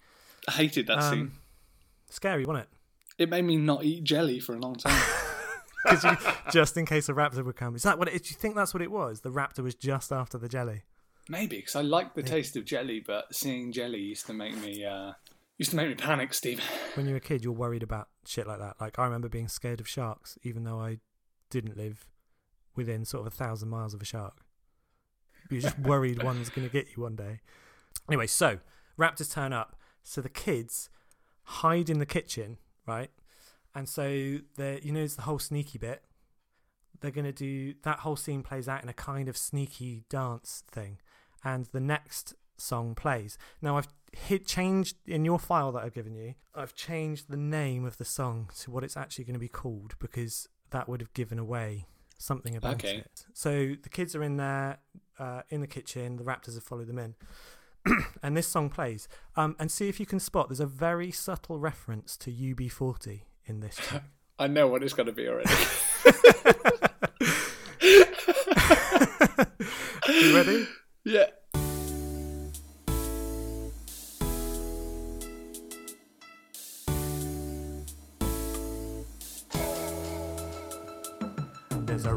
I 0.48 0.52
hated 0.54 0.88
that 0.88 1.04
scene. 1.04 1.20
Um, 1.22 1.40
scary, 2.10 2.44
wasn't 2.44 2.66
it? 2.68 3.24
It 3.24 3.30
made 3.30 3.44
me 3.44 3.56
not 3.56 3.84
eat 3.86 4.04
jelly 4.04 4.40
for 4.40 4.54
a 4.56 4.60
long 4.60 4.76
time. 4.76 5.02
Because 5.86 6.04
you, 6.06 6.16
just 6.52 6.78
in 6.78 6.86
case 6.86 7.10
a 7.10 7.14
raptor 7.14 7.44
would 7.44 7.58
come. 7.58 7.76
Is 7.76 7.84
that 7.84 8.00
what 8.00 8.08
it, 8.08 8.24
do 8.24 8.30
you 8.30 8.38
think 8.38 8.56
that's 8.56 8.74
what 8.74 8.82
it 8.82 8.90
was? 8.90 9.20
The 9.20 9.30
raptor 9.30 9.60
was 9.60 9.76
just 9.76 10.14
after 10.14 10.38
the 10.38 10.48
jelly. 10.48 10.84
Maybe 11.28 11.58
because 11.58 11.76
I 11.76 11.82
like 11.82 12.14
the 12.16 12.24
taste 12.24 12.56
of 12.56 12.64
jelly, 12.64 13.02
but 13.06 13.36
seeing 13.36 13.74
jelly 13.74 14.00
used 14.00 14.26
to 14.28 14.34
make 14.34 14.56
me 14.58 14.86
uh, 14.86 15.12
used 15.58 15.72
to 15.72 15.76
make 15.76 15.90
me 15.90 15.96
panic, 15.96 16.34
Steve. 16.34 16.62
When 16.96 17.06
you're 17.06 17.18
a 17.18 17.20
kid, 17.20 17.44
you're 17.44 17.52
worried 17.52 17.84
about 17.84 18.08
shit 18.26 18.48
like 18.48 18.60
that. 18.60 18.78
Like 18.80 18.98
I 18.98 19.04
remember 19.04 19.28
being 19.28 19.50
scared 19.50 19.82
of 19.82 19.88
sharks, 19.90 20.38
even 20.42 20.64
though 20.64 20.80
I 20.80 21.00
didn't 21.50 21.76
live 21.76 22.08
within 22.78 23.04
sort 23.04 23.28
of 23.28 23.34
a 23.34 23.36
thousand 23.36 23.68
miles 23.68 23.94
of 23.94 24.02
a 24.02 24.06
shark. 24.06 24.38
You're 25.50 25.62
just 25.62 25.80
worried 25.80 26.24
one's 26.24 26.50
going 26.50 26.68
to 26.68 26.72
get 26.72 26.88
you 26.96 27.04
one 27.04 27.16
day. 27.16 27.42
Anyway, 28.10 28.28
so 28.28 28.60
raptors 28.98 29.34
turn 29.34 29.54
up. 29.54 29.76
So 30.04 30.22
the 30.22 30.30
kids 30.30 30.90
hide 31.44 31.90
in 31.90 32.00
the 32.00 32.06
kitchen, 32.06 32.58
right? 32.86 33.10
And 33.76 33.88
so 33.88 34.40
the 34.56 34.80
you 34.84 34.92
know 34.92 35.02
it's 35.02 35.16
the 35.16 35.24
whole 35.24 35.40
sneaky 35.40 35.78
bit. 35.78 36.04
They're 37.00 37.12
going 37.12 37.26
to 37.26 37.32
do 37.32 37.74
that 37.84 38.00
whole 38.00 38.16
scene 38.16 38.44
plays 38.44 38.68
out 38.68 38.84
in 38.84 38.90
a 38.90 38.94
kind 38.94 39.28
of 39.28 39.38
sneaky 39.38 40.04
dance 40.10 40.64
thing, 40.72 41.00
and 41.44 41.66
the 41.66 41.80
next 41.80 42.36
song 42.58 42.96
plays. 42.96 43.38
Now 43.62 43.78
I've 43.78 43.88
hit 44.12 44.46
changed 44.46 44.98
in 45.08 45.26
your 45.26 45.40
file 45.40 45.72
that 45.74 45.84
I've 45.84 45.94
given 45.94 46.16
you. 46.16 46.36
I've 46.56 46.76
changed 46.76 47.30
the 47.30 47.38
name 47.38 47.86
of 47.86 47.98
the 47.98 48.06
song 48.06 48.50
to 48.60 48.72
what 48.72 48.84
it's 48.84 48.96
actually 48.96 49.26
going 49.26 49.34
to 49.34 49.40
be 49.40 49.48
called 49.48 49.96
because 50.00 50.48
that 50.70 50.88
would 50.88 51.02
have 51.02 51.14
given 51.14 51.40
away 51.40 51.88
something 52.24 52.56
about 52.56 52.76
Okay. 52.76 52.98
it. 52.98 53.26
So 53.34 53.76
the 53.82 53.90
kids 53.90 54.16
are 54.16 54.24
in 54.24 54.38
there 54.38 54.80
uh, 55.20 55.42
in 55.50 55.62
the 55.62 55.68
kitchen. 55.68 56.18
The 56.18 56.24
Raptors 56.24 56.56
have 56.56 56.64
followed 56.64 56.88
them 56.88 57.00
in. 57.00 57.16
and 58.24 58.36
this 58.38 58.48
song 58.48 58.70
plays. 58.70 59.08
Um, 59.36 59.56
and 59.60 59.72
see 59.72 59.90
if 59.90 60.00
you 60.00 60.06
can 60.06 60.20
spot. 60.20 60.50
There's 60.50 60.60
a 60.60 60.66
very 60.66 61.12
subtle 61.12 61.60
reference 61.60 62.16
to 62.18 62.32
UB40 62.32 63.22
in 63.46 63.60
this 63.60 63.76
track. 63.82 64.04
I 64.40 64.48
know 64.48 64.68
what 64.68 64.84
it's 64.84 64.94
going 64.94 65.08
to 65.08 65.14
be 65.14 65.28
already. 65.28 65.50
you 70.10 70.36
ready? 70.36 70.68
yeah. 71.06 71.26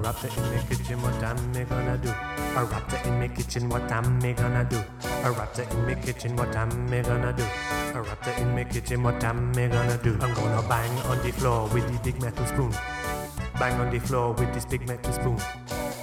Raptor 0.07 0.31
in 0.39 0.55
my 0.55 0.63
kitchen, 0.69 1.03
what 1.03 1.23
am 1.25 1.57
I 1.57 1.65
gonna 1.65 1.99
do? 1.99 2.11
A 2.11 2.65
raptor 2.65 3.07
in 3.07 3.19
my 3.19 3.27
kitchen, 3.27 3.69
what 3.69 3.91
am 3.91 4.23
I 4.23 4.33
gonna 4.33 4.65
do? 4.65 4.79
A 4.79 5.33
raptor 5.35 5.69
in 5.73 5.85
my 5.85 5.95
kitchen, 5.95 6.37
what 6.37 6.55
am 6.55 6.93
I 6.93 7.03
gonna 7.03 7.33
do? 7.33 7.43
A 7.43 8.05
raptor 8.05 8.39
in 8.39 8.55
my 8.55 8.63
kitchen, 8.63 9.03
what 9.03 9.25
am 9.25 9.51
I 9.57 9.67
gonna 9.67 9.99
do? 9.99 10.17
I'm 10.21 10.33
gonna 10.33 10.63
bang 10.69 10.97
on 11.11 11.21
the 11.25 11.33
floor 11.33 11.69
with 11.75 11.91
the 11.91 11.99
big 12.05 12.23
metal 12.23 12.47
spoon. 12.47 12.71
Bang 13.59 13.81
on 13.81 13.91
the 13.91 13.99
floor 13.99 14.33
with 14.35 14.55
this 14.55 14.65
big 14.65 14.87
metal 14.87 15.13
spoon. 15.13 15.39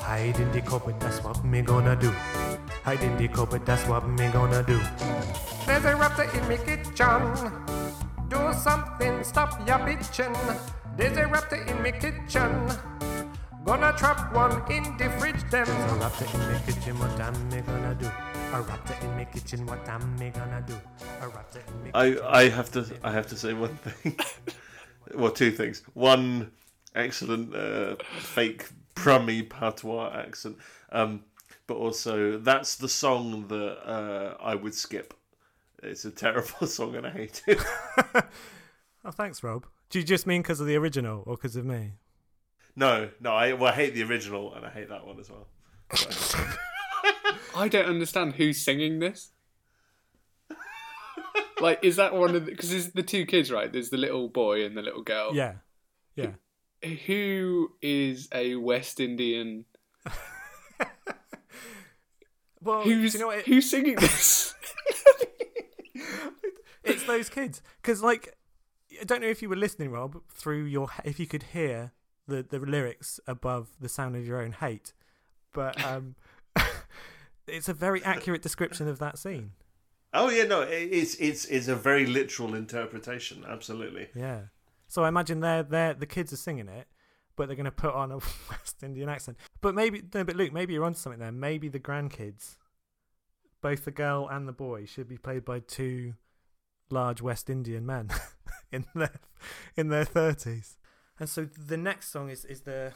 Hide 0.01 0.37
in 0.37 0.51
the 0.51 0.61
cupboard, 0.61 0.99
that's 0.99 1.23
what 1.23 1.41
me 1.45 1.61
gonna 1.61 1.95
do. 1.95 2.11
Hide 2.83 3.03
in 3.03 3.15
the 3.15 3.29
cupboard, 3.29 3.65
that's 3.65 3.87
what 3.87 4.05
me 4.09 4.27
gonna 4.33 4.63
do. 4.63 4.81
There's 5.65 5.85
a 5.85 5.93
raptor 5.93 6.27
in 6.35 6.43
my 6.49 6.57
kitchen. 6.57 7.21
Do 8.27 8.51
something, 8.51 9.23
stop 9.23 9.65
your 9.65 9.79
bitching. 9.79 10.35
There's 10.97 11.15
a 11.15 11.23
raptor 11.23 11.65
in 11.65 11.81
my 11.81 11.91
kitchen. 11.91 12.67
Gonna 13.65 13.93
trap 13.97 14.33
one 14.33 14.69
in 14.69 14.83
the 14.97 15.09
fridge 15.11 15.41
then. 15.49 15.63
A 15.63 15.95
raptor 15.95 16.33
in 16.33 16.53
me 16.53 16.59
kitchen, 16.65 16.99
what 16.99 17.17
am 17.19 17.33
I 17.49 17.61
gonna 17.61 17.95
do? 17.95 18.07
A 18.07 18.61
raptor 18.61 19.03
in 19.03 19.15
me 19.15 19.25
kitchen, 19.31 19.65
what 19.65 19.87
am 19.87 20.17
I 20.19 20.29
gonna 20.29 20.61
do? 20.67 20.73
A 21.21 21.29
raptor 21.29 21.65
in 21.69 21.83
me 21.83 21.91
I 21.93 22.09
kitchen. 22.09 22.25
I 22.25 22.49
have 22.49 22.71
to 22.73 22.85
I 23.03 23.11
have 23.11 23.27
to 23.27 23.37
say 23.37 23.53
one 23.53 23.75
thing. 23.77 24.19
well, 25.15 25.31
two 25.31 25.49
things. 25.49 25.81
One, 25.93 26.51
excellent 26.93 27.55
uh, 27.55 27.95
fake 28.19 28.67
Brummy 28.95 29.43
patois 29.43 30.11
accent. 30.13 30.57
Um, 30.91 31.23
but 31.65 31.75
also 31.75 32.37
that's 32.39 32.75
the 32.75 32.89
song 32.89 33.47
that 33.47 33.89
uh, 33.89 34.35
I 34.41 34.55
would 34.55 34.75
skip. 34.75 35.13
It's 35.81 36.03
a 36.03 36.11
terrible 36.11 36.67
song 36.67 36.95
and 36.97 37.07
I 37.07 37.11
hate 37.11 37.41
it. 37.47 37.59
Oh, 39.05 39.11
thanks, 39.11 39.43
Rob. 39.43 39.65
Do 39.89 39.99
you 39.99 40.05
just 40.05 40.25
mean 40.25 40.41
because 40.41 40.61
of 40.61 40.67
the 40.67 40.77
original 40.77 41.23
or 41.25 41.35
because 41.35 41.57
of 41.57 41.65
me? 41.65 41.95
No, 42.75 43.09
no, 43.19 43.31
I 43.31 43.53
well 43.53 43.71
I 43.71 43.75
hate 43.75 43.93
the 43.93 44.03
original 44.03 44.53
and 44.53 44.65
I 44.65 44.69
hate 44.69 44.89
that 44.89 45.05
one 45.05 45.19
as 45.19 45.29
well. 45.29 45.47
I 47.55 47.67
don't 47.67 47.85
understand 47.85 48.33
who's 48.33 48.59
singing 48.59 48.99
this. 48.99 49.31
like, 51.61 51.79
is 51.83 51.97
that 51.97 52.13
one 52.15 52.35
of 52.35 52.45
the. 52.45 52.51
Because 52.51 52.71
there's 52.71 52.91
the 52.91 53.03
two 53.03 53.25
kids, 53.25 53.51
right? 53.51 53.71
There's 53.71 53.89
the 53.89 53.97
little 53.97 54.27
boy 54.27 54.65
and 54.65 54.75
the 54.75 54.81
little 54.81 55.03
girl. 55.03 55.35
Yeah, 55.35 55.53
yeah. 56.15 56.31
Who 57.05 57.71
is 57.81 58.27
a 58.33 58.55
West 58.55 58.99
Indian. 58.99 59.65
Well, 62.63 62.83
Who's, 62.83 63.13
you 63.13 63.19
know 63.19 63.27
what? 63.27 63.39
It, 63.39 63.47
who's 63.47 63.69
singing 63.69 63.95
this? 63.95 64.55
it's 66.83 67.03
those 67.03 67.29
kids 67.29 67.61
because, 67.81 68.01
like, 68.01 68.37
I 69.01 69.03
don't 69.03 69.21
know 69.21 69.27
if 69.27 69.41
you 69.41 69.49
were 69.49 69.57
listening, 69.57 69.91
Rob, 69.91 70.21
through 70.29 70.63
your 70.65 70.87
if 71.03 71.19
you 71.19 71.27
could 71.27 71.43
hear 71.51 71.91
the 72.27 72.43
the 72.43 72.59
lyrics 72.59 73.19
above 73.27 73.69
the 73.79 73.89
sound 73.89 74.15
of 74.15 74.25
your 74.25 74.41
own 74.41 74.53
hate, 74.53 74.93
but 75.53 75.83
um, 75.83 76.15
it's 77.47 77.69
a 77.69 77.73
very 77.73 78.03
accurate 78.03 78.41
description 78.41 78.87
of 78.87 78.99
that 78.99 79.17
scene. 79.17 79.51
Oh 80.13 80.29
yeah, 80.29 80.43
no, 80.43 80.61
it's 80.61 81.15
it's 81.15 81.45
it's 81.45 81.67
a 81.67 81.75
very 81.75 82.05
literal 82.05 82.53
interpretation. 82.53 83.43
Absolutely. 83.47 84.09
Yeah. 84.15 84.41
So 84.87 85.03
I 85.03 85.07
imagine 85.07 85.39
they're 85.39 85.63
they're 85.63 85.93
the 85.93 86.05
kids 86.05 86.31
are 86.31 86.37
singing 86.37 86.67
it, 86.67 86.87
but 87.35 87.47
they're 87.47 87.55
going 87.55 87.65
to 87.65 87.71
put 87.71 87.93
on 87.93 88.11
a 88.11 88.15
West 88.51 88.83
Indian 88.83 89.09
accent. 89.09 89.37
But 89.61 89.73
maybe 89.73 90.03
no, 90.13 90.23
but 90.23 90.35
Luke, 90.35 90.53
maybe 90.53 90.73
you're 90.73 90.85
onto 90.85 90.99
something 90.99 91.19
there. 91.19 91.31
Maybe 91.31 91.67
the 91.67 91.79
grandkids, 91.79 92.57
both 93.61 93.85
the 93.85 93.91
girl 93.91 94.27
and 94.29 94.47
the 94.47 94.53
boy, 94.53 94.85
should 94.85 95.07
be 95.07 95.17
played 95.17 95.43
by 95.43 95.59
two 95.59 96.13
large 96.91 97.21
West 97.21 97.49
Indian 97.49 97.85
men 97.85 98.09
in 98.71 98.85
their 98.93 99.19
in 99.75 99.89
their 99.89 100.05
thirties. 100.05 100.77
And 101.23 101.29
so 101.29 101.45
the 101.45 101.77
next 101.77 102.09
song 102.11 102.29
is 102.29 102.43
is 102.43 102.61
the 102.63 102.91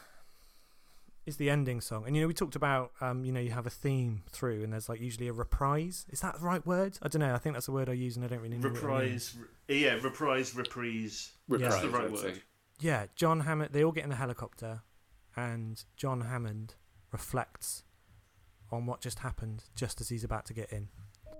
is 1.25 1.37
the 1.37 1.49
ending 1.49 1.79
song. 1.79 2.03
And 2.05 2.13
you 2.13 2.21
know 2.21 2.27
we 2.27 2.33
talked 2.33 2.57
about 2.57 2.91
um 2.99 3.23
you 3.23 3.31
know 3.31 3.39
you 3.39 3.51
have 3.51 3.65
a 3.65 3.69
theme 3.69 4.23
through 4.29 4.65
and 4.65 4.73
there's 4.73 4.89
like 4.89 4.99
usually 4.99 5.29
a 5.29 5.33
reprise. 5.33 6.05
Is 6.09 6.19
that 6.19 6.33
the 6.33 6.45
right 6.45 6.65
word? 6.67 6.99
I 7.01 7.07
don't 7.07 7.21
know. 7.21 7.33
I 7.33 7.37
think 7.37 7.55
that's 7.55 7.69
a 7.69 7.71
word 7.71 7.87
I 7.87 7.93
use 7.93 8.17
and 8.17 8.25
I 8.25 8.27
don't 8.27 8.41
really 8.41 8.57
know. 8.57 8.67
what 8.67 8.75
it 8.77 8.83
means. 8.83 8.83
Reprise, 8.83 9.37
re- 9.69 9.77
yeah, 9.79 9.93
reprise, 9.93 10.53
reprise. 10.55 11.31
Reprise, 11.47 11.71
That's 11.71 11.83
the 11.83 11.89
right 11.89 12.11
word. 12.11 12.19
say. 12.19 12.41
Yeah, 12.81 13.05
John 13.15 13.39
Hammond. 13.39 13.69
They 13.71 13.81
all 13.85 13.93
get 13.93 14.03
in 14.03 14.09
the 14.09 14.17
helicopter, 14.17 14.81
and 15.37 15.81
John 15.95 16.19
Hammond 16.19 16.75
reflects 17.13 17.83
on 18.73 18.85
what 18.87 18.99
just 18.99 19.19
happened 19.19 19.63
just 19.73 20.01
as 20.01 20.09
he's 20.09 20.25
about 20.25 20.45
to 20.47 20.53
get 20.53 20.73
in. 20.73 20.89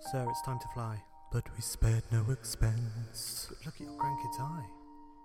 So 0.10 0.26
it's 0.30 0.42
time 0.44 0.60
to 0.60 0.68
fly. 0.74 1.04
But 1.34 1.44
we 1.54 1.62
spared 1.62 2.04
no 2.14 2.26
expense. 2.32 3.52
Look 3.66 3.76
at 3.76 3.82
your 3.82 3.98
grandkid's 3.98 4.40
eye. 4.40 4.77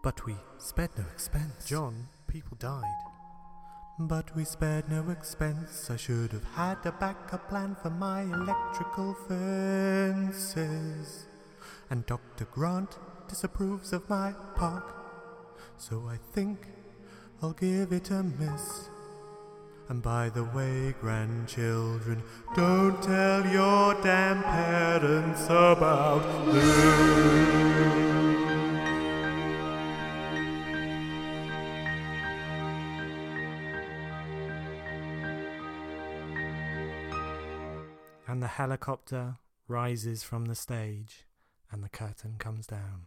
But 0.02 0.26
we 0.26 0.34
spared 0.58 0.90
no 0.98 1.04
expense. 1.12 1.64
John, 1.64 2.08
people 2.26 2.56
died. 2.58 2.82
But 4.00 4.34
we 4.34 4.44
spared 4.44 4.90
no 4.90 5.10
expense. 5.10 5.90
I 5.90 5.96
should 5.96 6.32
have 6.32 6.44
had 6.54 6.84
a 6.84 6.90
backup 6.90 7.48
plan 7.48 7.76
for 7.80 7.90
my 7.90 8.22
electrical 8.22 9.14
fences. 9.28 10.46
And 11.88 12.04
Dr. 12.06 12.46
Grant 12.46 12.98
disapproves 13.28 13.92
of 13.92 14.10
my 14.10 14.34
park. 14.56 14.92
So 15.76 16.08
I 16.08 16.16
think 16.32 16.66
I'll 17.40 17.52
give 17.52 17.92
it 17.92 18.10
a 18.10 18.24
miss. 18.24 18.88
And 19.88 20.02
by 20.02 20.30
the 20.30 20.44
way, 20.44 20.94
grandchildren, 21.00 22.24
don't 22.56 23.00
tell 23.02 23.46
your 23.46 23.94
damn 24.02 24.42
parents 24.42 25.44
about 25.46 26.24
this. 26.52 28.31
And 38.32 38.42
the 38.42 38.46
helicopter 38.46 39.36
rises 39.68 40.22
from 40.22 40.46
the 40.46 40.54
stage, 40.54 41.26
and 41.70 41.84
the 41.84 41.90
curtain 41.90 42.36
comes 42.38 42.66
down. 42.66 43.02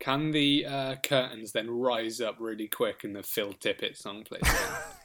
Can 0.00 0.32
the 0.32 0.66
uh, 0.66 0.96
curtains 1.04 1.52
then 1.52 1.70
rise 1.70 2.20
up 2.20 2.34
really 2.40 2.66
quick 2.66 3.04
and 3.04 3.14
the 3.14 3.22
Phil 3.22 3.52
Tippett 3.52 3.96
song 3.96 4.24
plays? 4.24 4.42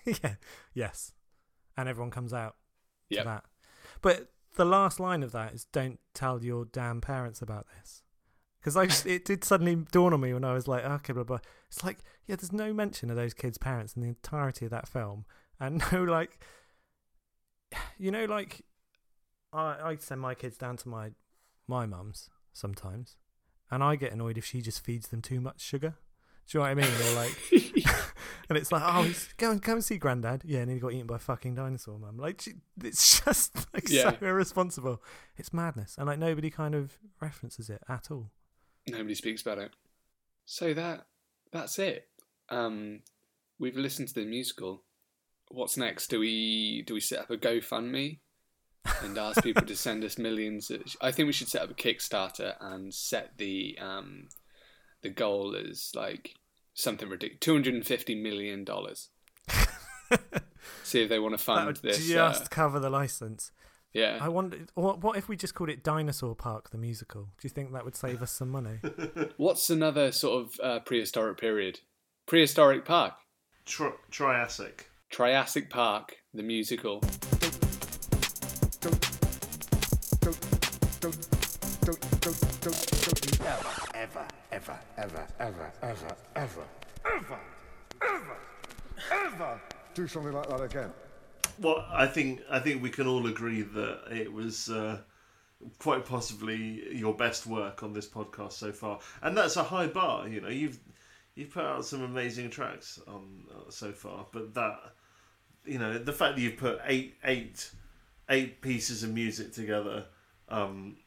yeah. 0.23 0.33
Yes. 0.73 1.11
And 1.77 1.87
everyone 1.87 2.09
comes 2.09 2.33
out 2.33 2.55
to 3.11 3.23
that. 3.23 3.43
But 4.01 4.31
the 4.55 4.65
last 4.65 4.99
line 4.99 5.21
of 5.21 5.31
that 5.33 5.53
is 5.53 5.65
"Don't 5.65 5.99
tell 6.15 6.43
your 6.43 6.65
damn 6.65 6.99
parents 6.99 7.43
about 7.43 7.67
this," 7.77 8.01
because 8.59 8.75
I 8.75 8.87
just, 8.87 9.05
it 9.05 9.25
did 9.25 9.43
suddenly 9.43 9.75
dawn 9.75 10.11
on 10.11 10.21
me 10.21 10.33
when 10.33 10.43
I 10.43 10.53
was 10.53 10.67
like, 10.67 10.83
okay, 10.83 11.13
blah 11.13 11.23
blah. 11.23 11.39
It's 11.67 11.83
like, 11.83 11.99
yeah, 12.25 12.35
there's 12.35 12.51
no 12.51 12.73
mention 12.73 13.11
of 13.11 13.15
those 13.15 13.35
kids' 13.35 13.59
parents 13.59 13.93
in 13.95 14.01
the 14.01 14.07
entirety 14.07 14.65
of 14.65 14.71
that 14.71 14.87
film, 14.87 15.25
and 15.59 15.83
no 15.91 16.03
like, 16.03 16.39
you 17.99 18.09
know, 18.09 18.25
like 18.25 18.63
I 19.53 19.77
I 19.91 19.95
send 19.97 20.21
my 20.21 20.35
kids 20.35 20.57
down 20.57 20.77
to 20.77 20.89
my 20.89 21.11
my 21.67 21.85
mum's 21.85 22.29
sometimes, 22.53 23.15
and 23.69 23.83
I 23.83 23.95
get 23.95 24.11
annoyed 24.13 24.37
if 24.37 24.45
she 24.45 24.61
just 24.61 24.83
feeds 24.83 25.07
them 25.09 25.21
too 25.21 25.39
much 25.41 25.61
sugar. 25.61 25.95
Do 26.47 26.57
you 26.57 26.63
know 26.65 26.69
what 26.69 26.71
I 26.71 26.73
mean? 26.75 27.11
Or 27.11 27.15
like, 27.15 27.37
and 28.49 28.57
it's 28.57 28.71
like, 28.71 28.81
oh, 28.85 29.03
he's, 29.03 29.31
go 29.37 29.51
and 29.51 29.61
go 29.61 29.73
and 29.73 29.83
see 29.83 29.97
granddad. 29.97 30.41
Yeah, 30.43 30.59
and 30.59 30.71
he 30.71 30.79
got 30.79 30.91
eaten 30.91 31.07
by 31.07 31.15
a 31.15 31.19
fucking 31.19 31.55
dinosaur, 31.55 31.97
mum. 31.97 32.17
Like, 32.17 32.41
she- 32.41 32.55
it's 32.83 33.21
just 33.25 33.55
like 33.73 33.87
Yeah. 33.89 34.17
so 34.19 34.25
irresponsible. 34.25 35.01
It's 35.37 35.53
madness, 35.53 35.95
and 35.97 36.07
like 36.07 36.19
nobody 36.19 36.49
kind 36.49 36.75
of 36.75 36.97
references 37.21 37.69
it 37.69 37.81
at 37.87 38.11
all. 38.11 38.31
Nobody 38.89 39.15
speaks 39.15 39.41
about 39.43 39.59
it. 39.59 39.71
So 40.45 40.73
that 40.73 41.05
that's 41.53 41.77
it. 41.79 42.07
Um, 42.49 43.01
we've 43.59 43.77
listened 43.77 44.09
to 44.09 44.13
the 44.15 44.25
musical. 44.25 44.83
What's 45.49 45.77
next? 45.77 46.07
Do 46.09 46.19
we 46.19 46.83
do 46.85 46.95
we 46.95 46.99
set 46.99 47.19
up 47.19 47.29
a 47.29 47.37
GoFundMe 47.37 48.19
and 49.03 49.17
ask 49.17 49.43
people 49.43 49.63
to 49.65 49.75
send 49.75 50.03
us 50.03 50.17
millions? 50.17 50.69
Of, 50.71 50.81
I 51.01 51.11
think 51.11 51.27
we 51.27 51.33
should 51.33 51.47
set 51.49 51.61
up 51.63 51.71
a 51.71 51.73
Kickstarter 51.73 52.55
and 52.59 52.93
set 52.93 53.37
the 53.37 53.77
um, 53.81 54.29
the 55.01 55.09
goal 55.09 55.55
as 55.55 55.91
like 55.95 56.35
something 56.73 57.09
ridiculous, 57.09 57.39
two 57.41 57.53
hundred 57.53 57.73
and 57.75 57.85
fifty 57.85 58.15
million 58.15 58.63
dollars. 58.63 59.09
See 60.83 61.01
if 61.01 61.09
they 61.09 61.19
want 61.19 61.33
to 61.33 61.37
That 61.37 61.43
fund 61.43 61.65
would 61.67 61.75
this. 61.77 62.07
just 62.07 62.43
uh, 62.43 62.47
cover 62.49 62.79
the 62.79 62.89
license. 62.89 63.51
yeah, 63.93 64.17
I 64.21 64.29
wonder, 64.29 64.57
what, 64.75 65.01
what 65.01 65.17
if 65.17 65.27
we 65.29 65.35
just 65.35 65.55
called 65.55 65.69
it 65.69 65.83
Dinosaur 65.83 66.35
Park 66.35 66.69
the 66.69 66.77
musical? 66.77 67.23
Do 67.23 67.29
you 67.43 67.49
think 67.49 67.71
that 67.73 67.85
would 67.85 67.95
save 67.95 68.21
us 68.21 68.31
some 68.31 68.49
money? 68.49 68.79
What's 69.37 69.69
another 69.69 70.11
sort 70.11 70.45
of 70.45 70.59
uh, 70.61 70.79
prehistoric 70.81 71.39
period? 71.39 71.79
Prehistoric 72.27 72.85
Park, 72.85 73.13
Tri- 73.65 73.93
Triassic. 74.11 74.89
Triassic 75.09 75.69
Park, 75.69 76.17
the 76.33 76.43
musical. 76.43 77.01
Ever, 81.03 81.13
ever, 83.95 83.95
ever, 83.95 84.29
ever, 84.53 84.79
ever, 84.99 85.27
ever, 85.39 86.13
ever, 86.35 86.65
ever, 87.05 87.39
ever 88.03 88.37
ever 89.11 89.61
do 89.95 90.07
something 90.07 90.31
like 90.31 90.47
that 90.47 90.61
again. 90.61 90.91
Well, 91.59 91.83
I 91.89 92.05
think 92.05 92.41
I 92.51 92.59
think 92.59 92.83
we 92.83 92.91
can 92.91 93.07
all 93.07 93.25
agree 93.25 93.63
that 93.63 93.99
it 94.11 94.31
was 94.31 94.69
uh, 94.69 94.99
quite 95.79 96.05
possibly 96.05 96.95
your 96.95 97.15
best 97.15 97.47
work 97.47 97.81
on 97.81 97.93
this 97.93 98.07
podcast 98.07 98.51
so 98.51 98.71
far, 98.71 98.99
and 99.23 99.35
that's 99.35 99.55
a 99.55 99.63
high 99.63 99.87
bar. 99.87 100.27
You 100.27 100.41
know, 100.41 100.49
you've 100.49 100.77
you've 101.33 101.49
put 101.49 101.65
out 101.65 101.83
some 101.83 102.03
amazing 102.03 102.51
tracks 102.51 102.99
on 103.07 103.45
uh, 103.49 103.71
so 103.71 103.91
far, 103.91 104.27
but 104.31 104.53
that 104.53 104.77
you 105.65 105.79
know 105.79 105.97
the 105.97 106.13
fact 106.13 106.35
that 106.35 106.41
you've 106.43 106.57
put 106.57 106.79
eight 106.85 107.15
eight 107.23 107.71
eight 108.29 108.61
pieces 108.61 109.01
of 109.01 109.11
music 109.11 109.51
together 109.51 110.05
um, 110.51 110.97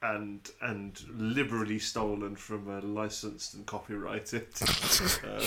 and 0.00 0.48
and 0.62 1.04
liberally 1.10 1.78
stolen 1.78 2.36
from 2.36 2.68
a 2.68 2.80
licensed 2.80 3.54
and 3.54 3.66
copyrighted. 3.66 4.46
uh, 5.24 5.44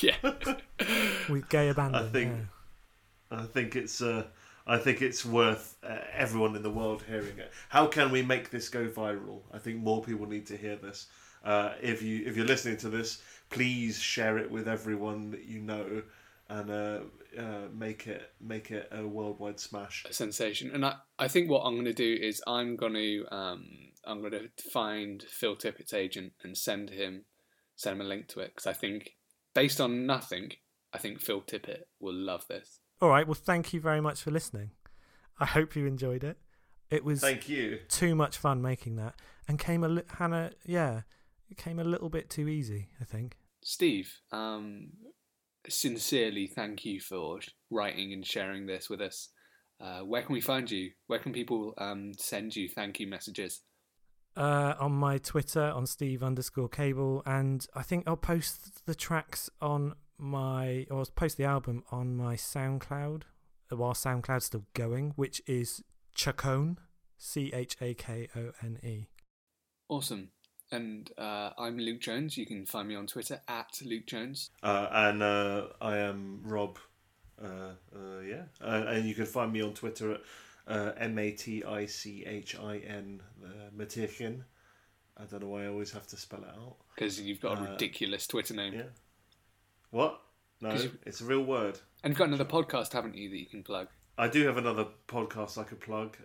Yeah. 0.00 0.16
With 1.28 1.48
gay 1.48 1.68
abandon. 1.68 2.06
I 2.06 2.08
think 2.08 2.32
I 3.30 3.42
think 3.42 3.76
it's 3.76 4.00
uh, 4.00 4.24
I 4.66 4.78
think 4.78 5.02
it's 5.02 5.24
worth 5.24 5.76
uh, 5.82 5.98
everyone 6.12 6.56
in 6.56 6.62
the 6.62 6.70
world 6.70 7.02
hearing 7.06 7.38
it. 7.38 7.52
How 7.68 7.86
can 7.86 8.10
we 8.10 8.22
make 8.22 8.50
this 8.50 8.68
go 8.68 8.86
viral? 8.86 9.40
I 9.52 9.58
think 9.58 9.78
more 9.78 10.02
people 10.02 10.26
need 10.26 10.46
to 10.46 10.56
hear 10.56 10.76
this. 10.76 11.06
Uh, 11.44 11.72
if 11.80 12.02
you 12.02 12.24
if 12.26 12.36
you're 12.36 12.46
listening 12.46 12.76
to 12.78 12.88
this, 12.88 13.22
please 13.50 13.98
share 13.98 14.38
it 14.38 14.50
with 14.50 14.68
everyone 14.68 15.30
that 15.30 15.44
you 15.44 15.60
know, 15.60 16.02
and 16.48 16.70
uh, 16.70 17.00
uh, 17.38 17.68
make 17.72 18.06
it 18.06 18.22
make 18.40 18.70
it 18.70 18.88
a 18.92 19.06
worldwide 19.06 19.60
smash. 19.60 20.04
a 20.08 20.12
sensation. 20.12 20.70
And 20.72 20.84
I, 20.84 20.94
I 21.18 21.28
think 21.28 21.50
what 21.50 21.62
I'm 21.62 21.74
going 21.74 21.84
to 21.86 21.92
do 21.92 22.16
is 22.20 22.42
I'm 22.46 22.76
going 22.76 22.94
to 22.94 23.24
um, 23.34 23.66
I'm 24.04 24.20
going 24.20 24.32
to 24.32 24.48
find 24.72 25.22
Phil 25.28 25.56
Tippett's 25.56 25.92
agent 25.94 26.32
and 26.42 26.56
send 26.56 26.90
him 26.90 27.24
send 27.74 28.00
him 28.00 28.06
a 28.06 28.08
link 28.08 28.28
to 28.28 28.40
it 28.40 28.52
because 28.54 28.66
I 28.66 28.72
think 28.72 29.16
based 29.54 29.80
on 29.80 30.06
nothing, 30.06 30.52
I 30.92 30.98
think 30.98 31.20
Phil 31.20 31.40
Tippett 31.42 31.82
will 32.00 32.14
love 32.14 32.46
this. 32.48 32.80
All 33.00 33.08
right. 33.10 33.26
Well, 33.26 33.34
thank 33.34 33.72
you 33.72 33.80
very 33.80 34.00
much 34.00 34.22
for 34.22 34.30
listening. 34.30 34.70
I 35.38 35.44
hope 35.44 35.76
you 35.76 35.86
enjoyed 35.86 36.24
it. 36.24 36.38
It 36.88 37.04
was 37.04 37.20
Thank 37.20 37.48
you. 37.48 37.80
too 37.88 38.14
much 38.14 38.36
fun 38.38 38.62
making 38.62 38.94
that, 38.96 39.14
and 39.48 39.58
came 39.58 39.82
a 39.82 39.88
li- 39.88 40.02
Hannah. 40.18 40.52
Yeah, 40.64 41.02
it 41.50 41.56
came 41.56 41.80
a 41.80 41.84
little 41.84 42.08
bit 42.08 42.30
too 42.30 42.48
easy. 42.48 42.88
I 43.00 43.04
think. 43.04 43.36
Steve, 43.60 44.20
um, 44.30 44.90
sincerely 45.68 46.46
thank 46.46 46.84
you 46.84 47.00
for 47.00 47.40
writing 47.70 48.12
and 48.12 48.26
sharing 48.26 48.66
this 48.66 48.88
with 48.88 49.00
us. 49.00 49.30
Uh, 49.80 50.00
where 50.00 50.22
can 50.22 50.32
we 50.32 50.40
find 50.40 50.70
you? 50.70 50.90
Where 51.06 51.18
can 51.18 51.32
people 51.32 51.74
um, 51.78 52.12
send 52.18 52.56
you 52.56 52.68
thank 52.68 52.98
you 52.98 53.06
messages? 53.06 53.62
uh, 54.36 54.74
on 54.78 54.92
my 54.92 55.18
Twitter 55.18 55.62
on 55.62 55.86
Steve 55.86 56.22
underscore 56.22 56.68
Cable, 56.68 57.22
and 57.24 57.66
I 57.74 57.82
think 57.82 58.04
I'll 58.06 58.16
post 58.16 58.86
the 58.86 58.94
tracks 58.94 59.48
on 59.60 59.94
my 60.18 60.86
or 60.90 61.04
post 61.06 61.36
the 61.36 61.44
album 61.44 61.84
on 61.90 62.16
my 62.16 62.36
SoundCloud 62.36 63.22
while 63.70 63.94
SoundCloud's 63.94 64.46
still 64.46 64.64
going, 64.74 65.12
which 65.16 65.42
is 65.46 65.82
Chakone, 66.14 66.76
C 67.16 67.50
H 67.52 67.76
A 67.80 67.94
K 67.94 68.28
O 68.36 68.52
N 68.62 68.78
E. 68.82 69.08
Awesome. 69.88 70.30
And 70.72 71.10
uh, 71.16 71.50
I'm 71.58 71.78
Luke 71.78 72.00
Jones. 72.00 72.36
You 72.36 72.44
can 72.44 72.66
find 72.66 72.88
me 72.88 72.96
on 72.96 73.06
Twitter 73.06 73.40
at 73.46 73.80
Luke 73.84 74.06
Jones. 74.06 74.50
Uh, 74.62 74.88
and 74.90 75.22
uh, 75.22 75.66
I 75.80 75.98
am 75.98 76.40
Rob. 76.44 76.78
Uh, 77.40 77.72
uh, 77.94 78.20
yeah, 78.26 78.42
uh, 78.60 78.84
and 78.88 79.06
you 79.06 79.14
can 79.14 79.26
find 79.26 79.52
me 79.52 79.60
on 79.60 79.74
Twitter 79.74 80.18
at 80.66 80.96
M 80.98 81.18
A 81.18 81.30
T 81.30 81.62
I 81.62 81.86
C 81.86 82.24
H 82.26 82.56
I 82.58 82.78
N 82.78 83.20
Matichin. 83.76 84.42
I 85.18 85.24
don't 85.24 85.42
know 85.42 85.48
why 85.48 85.64
I 85.64 85.68
always 85.68 85.92
have 85.92 86.06
to 86.08 86.16
spell 86.16 86.40
it 86.42 86.48
out. 86.48 86.76
because 86.94 87.20
you've 87.20 87.40
got 87.40 87.58
a 87.58 87.70
ridiculous 87.70 88.26
Twitter 88.26 88.54
name. 88.54 88.74
Yeah. 88.74 88.82
What? 89.90 90.20
No, 90.60 90.76
it's 91.04 91.20
a 91.20 91.24
real 91.24 91.44
word. 91.44 91.78
And 92.02 92.10
you've 92.10 92.18
got 92.18 92.28
another 92.28 92.44
podcast, 92.44 92.92
haven't 92.92 93.16
you, 93.16 93.28
that 93.30 93.38
you 93.38 93.46
can 93.46 93.62
plug? 93.62 93.88
I 94.18 94.28
do 94.28 94.46
have 94.46 94.56
another 94.56 94.86
podcast 95.06 95.58
I 95.58 95.64
could 95.64 95.80
plug. 95.80 96.16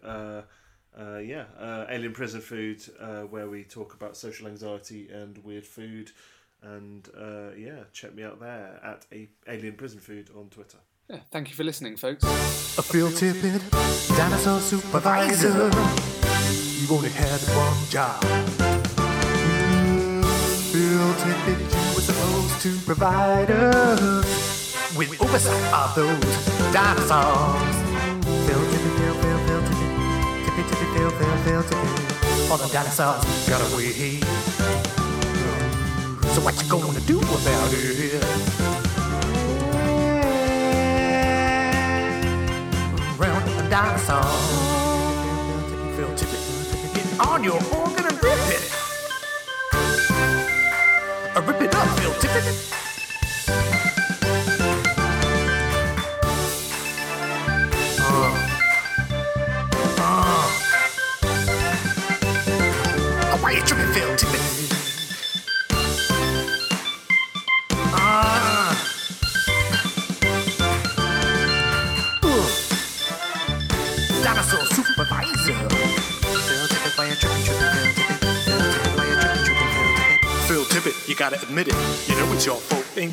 Uh, 0.99 1.17
yeah, 1.19 1.45
uh, 1.59 1.85
Alien 1.89 2.11
Prison 2.13 2.41
Food, 2.41 2.81
uh, 2.99 3.21
where 3.21 3.47
we 3.49 3.63
talk 3.63 3.93
about 3.93 4.17
social 4.17 4.47
anxiety 4.47 5.09
and 5.09 5.37
weird 5.43 5.65
food. 5.65 6.11
And 6.61 7.07
uh, 7.17 7.51
yeah, 7.57 7.83
check 7.93 8.13
me 8.13 8.23
out 8.23 8.39
there 8.39 8.79
at 8.83 9.05
a- 9.11 9.29
Alien 9.47 9.75
Prison 9.75 9.99
Food 9.99 10.29
on 10.37 10.49
Twitter. 10.49 10.77
Yeah, 11.09 11.19
thank 11.31 11.49
you 11.49 11.55
for 11.55 11.63
listening, 11.63 11.95
folks. 11.97 12.23
A 12.77 12.81
Phil 12.81 13.09
Tippett, 13.09 13.61
dinosaur 14.17 14.59
supervisor. 14.59 15.69
You 16.81 16.95
only 16.95 17.09
had 17.09 17.39
one 17.55 17.89
job. 17.89 18.21
Phil 20.71 21.13
Tippett, 21.15 21.59
you 21.59 21.95
were 21.95 22.01
supposed 22.01 22.61
to 22.61 22.77
provide 22.85 23.49
us 23.51 24.95
with 24.95 25.19
oversight 25.21 25.73
of 25.73 25.95
those 25.95 26.73
dinosaurs. 26.73 27.80
Tippett, 31.41 31.63
Phil, 31.63 31.63
Phil, 31.63 31.63
Phil 31.63 31.63
Tippett. 31.63 32.51
All 32.51 32.57
the 32.57 32.67
dinosaurs 32.73 33.49
got 33.49 33.61
away. 33.71 34.19
So 36.33 36.41
what 36.41 36.61
you 36.61 36.69
gonna 36.69 36.99
do 37.01 37.19
about 37.19 37.73
it? 37.73 38.23
round 43.17 43.49
a 43.49 43.69
dinosaur. 43.69 44.23
Phil 45.95 46.09
Tippett, 46.15 46.93
get 46.93 47.19
on 47.19 47.43
your 47.43 47.61
organ 47.73 48.05
and 48.05 48.23
rip 48.23 48.39
it. 48.49 48.71
Uh, 51.35 51.41
rip 51.45 51.61
it 51.61 51.75
up, 51.75 51.99
Phil 51.99 52.11
Tippett. 52.13 52.80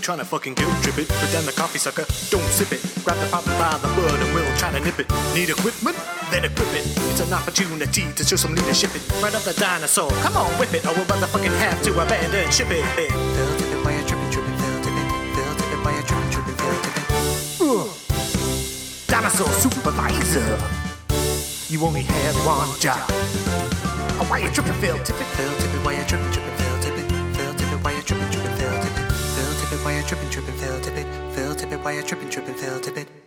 Trying 0.08 0.16
to 0.16 0.24
fucking 0.24 0.54
guilt 0.54 0.72
trip 0.80 0.96
it. 0.96 1.06
Down 1.36 1.44
the 1.44 1.52
coffee 1.52 1.76
sucker, 1.76 2.06
don't 2.32 2.48
sip 2.48 2.72
it. 2.72 2.80
Grab 3.04 3.20
the 3.20 3.28
pop 3.28 3.44
by 3.60 3.76
the 3.76 3.88
bud 3.92 4.16
and 4.16 4.32
we'll 4.32 4.56
try 4.56 4.72
to 4.72 4.80
nip 4.80 4.98
it. 4.98 5.04
Need 5.36 5.50
equipment? 5.50 6.00
Then 6.32 6.48
equip 6.48 6.72
it. 6.72 6.88
It's 7.12 7.20
an 7.20 7.30
opportunity 7.34 8.10
to 8.16 8.24
show 8.24 8.36
some 8.36 8.54
leadership 8.54 8.96
it. 8.96 9.04
Right 9.20 9.34
up 9.34 9.42
the 9.42 9.52
dinosaur, 9.60 10.08
come 10.24 10.34
on, 10.34 10.48
whip 10.56 10.72
it, 10.72 10.86
or 10.86 10.94
we'll 10.96 11.04
motherfucking 11.12 11.52
have 11.60 11.82
to 11.82 11.92
abandon 12.00 12.50
ship 12.50 12.70
it. 12.70 12.88
Phil 12.96 13.52
Tippett, 13.60 13.84
why 13.84 14.00
you 14.00 14.04
tripping, 14.08 14.30
tripping, 14.32 14.56
Phil 14.56 14.80
Tippett? 14.80 15.08
Phil 15.36 15.54
Tippett, 15.60 15.84
why 15.84 15.92
you 15.92 16.02
tripping, 16.08 16.30
tripping, 16.32 16.56
Phil 16.56 16.72
Tippett? 16.80 17.06
Ugh. 17.68 17.88
Dinosaur 19.12 19.52
supervisor. 19.60 20.56
You 21.68 21.84
only 21.84 22.04
had 22.08 22.34
one 22.48 22.72
job. 22.80 23.04
Why 24.24 24.38
you 24.38 24.48
tripping, 24.56 24.72
Phil 24.80 24.96
Tippett? 25.04 25.28
Phil 25.36 25.52
Tippett, 25.60 25.84
why 25.84 26.00
you 26.00 26.04
tripping, 26.08 26.27
why 29.84 29.96
you 29.96 30.02
tripping, 30.02 30.30
tripping, 30.30 30.54
Phil 30.54 30.80
Tippett? 30.80 31.34
Phil 31.34 31.54
Tippett, 31.54 31.84
why 31.84 31.92
you 31.92 32.02
tripping, 32.02 32.30
tripping, 32.30 32.54
Phil 32.54 32.80
Tippett? 32.80 33.17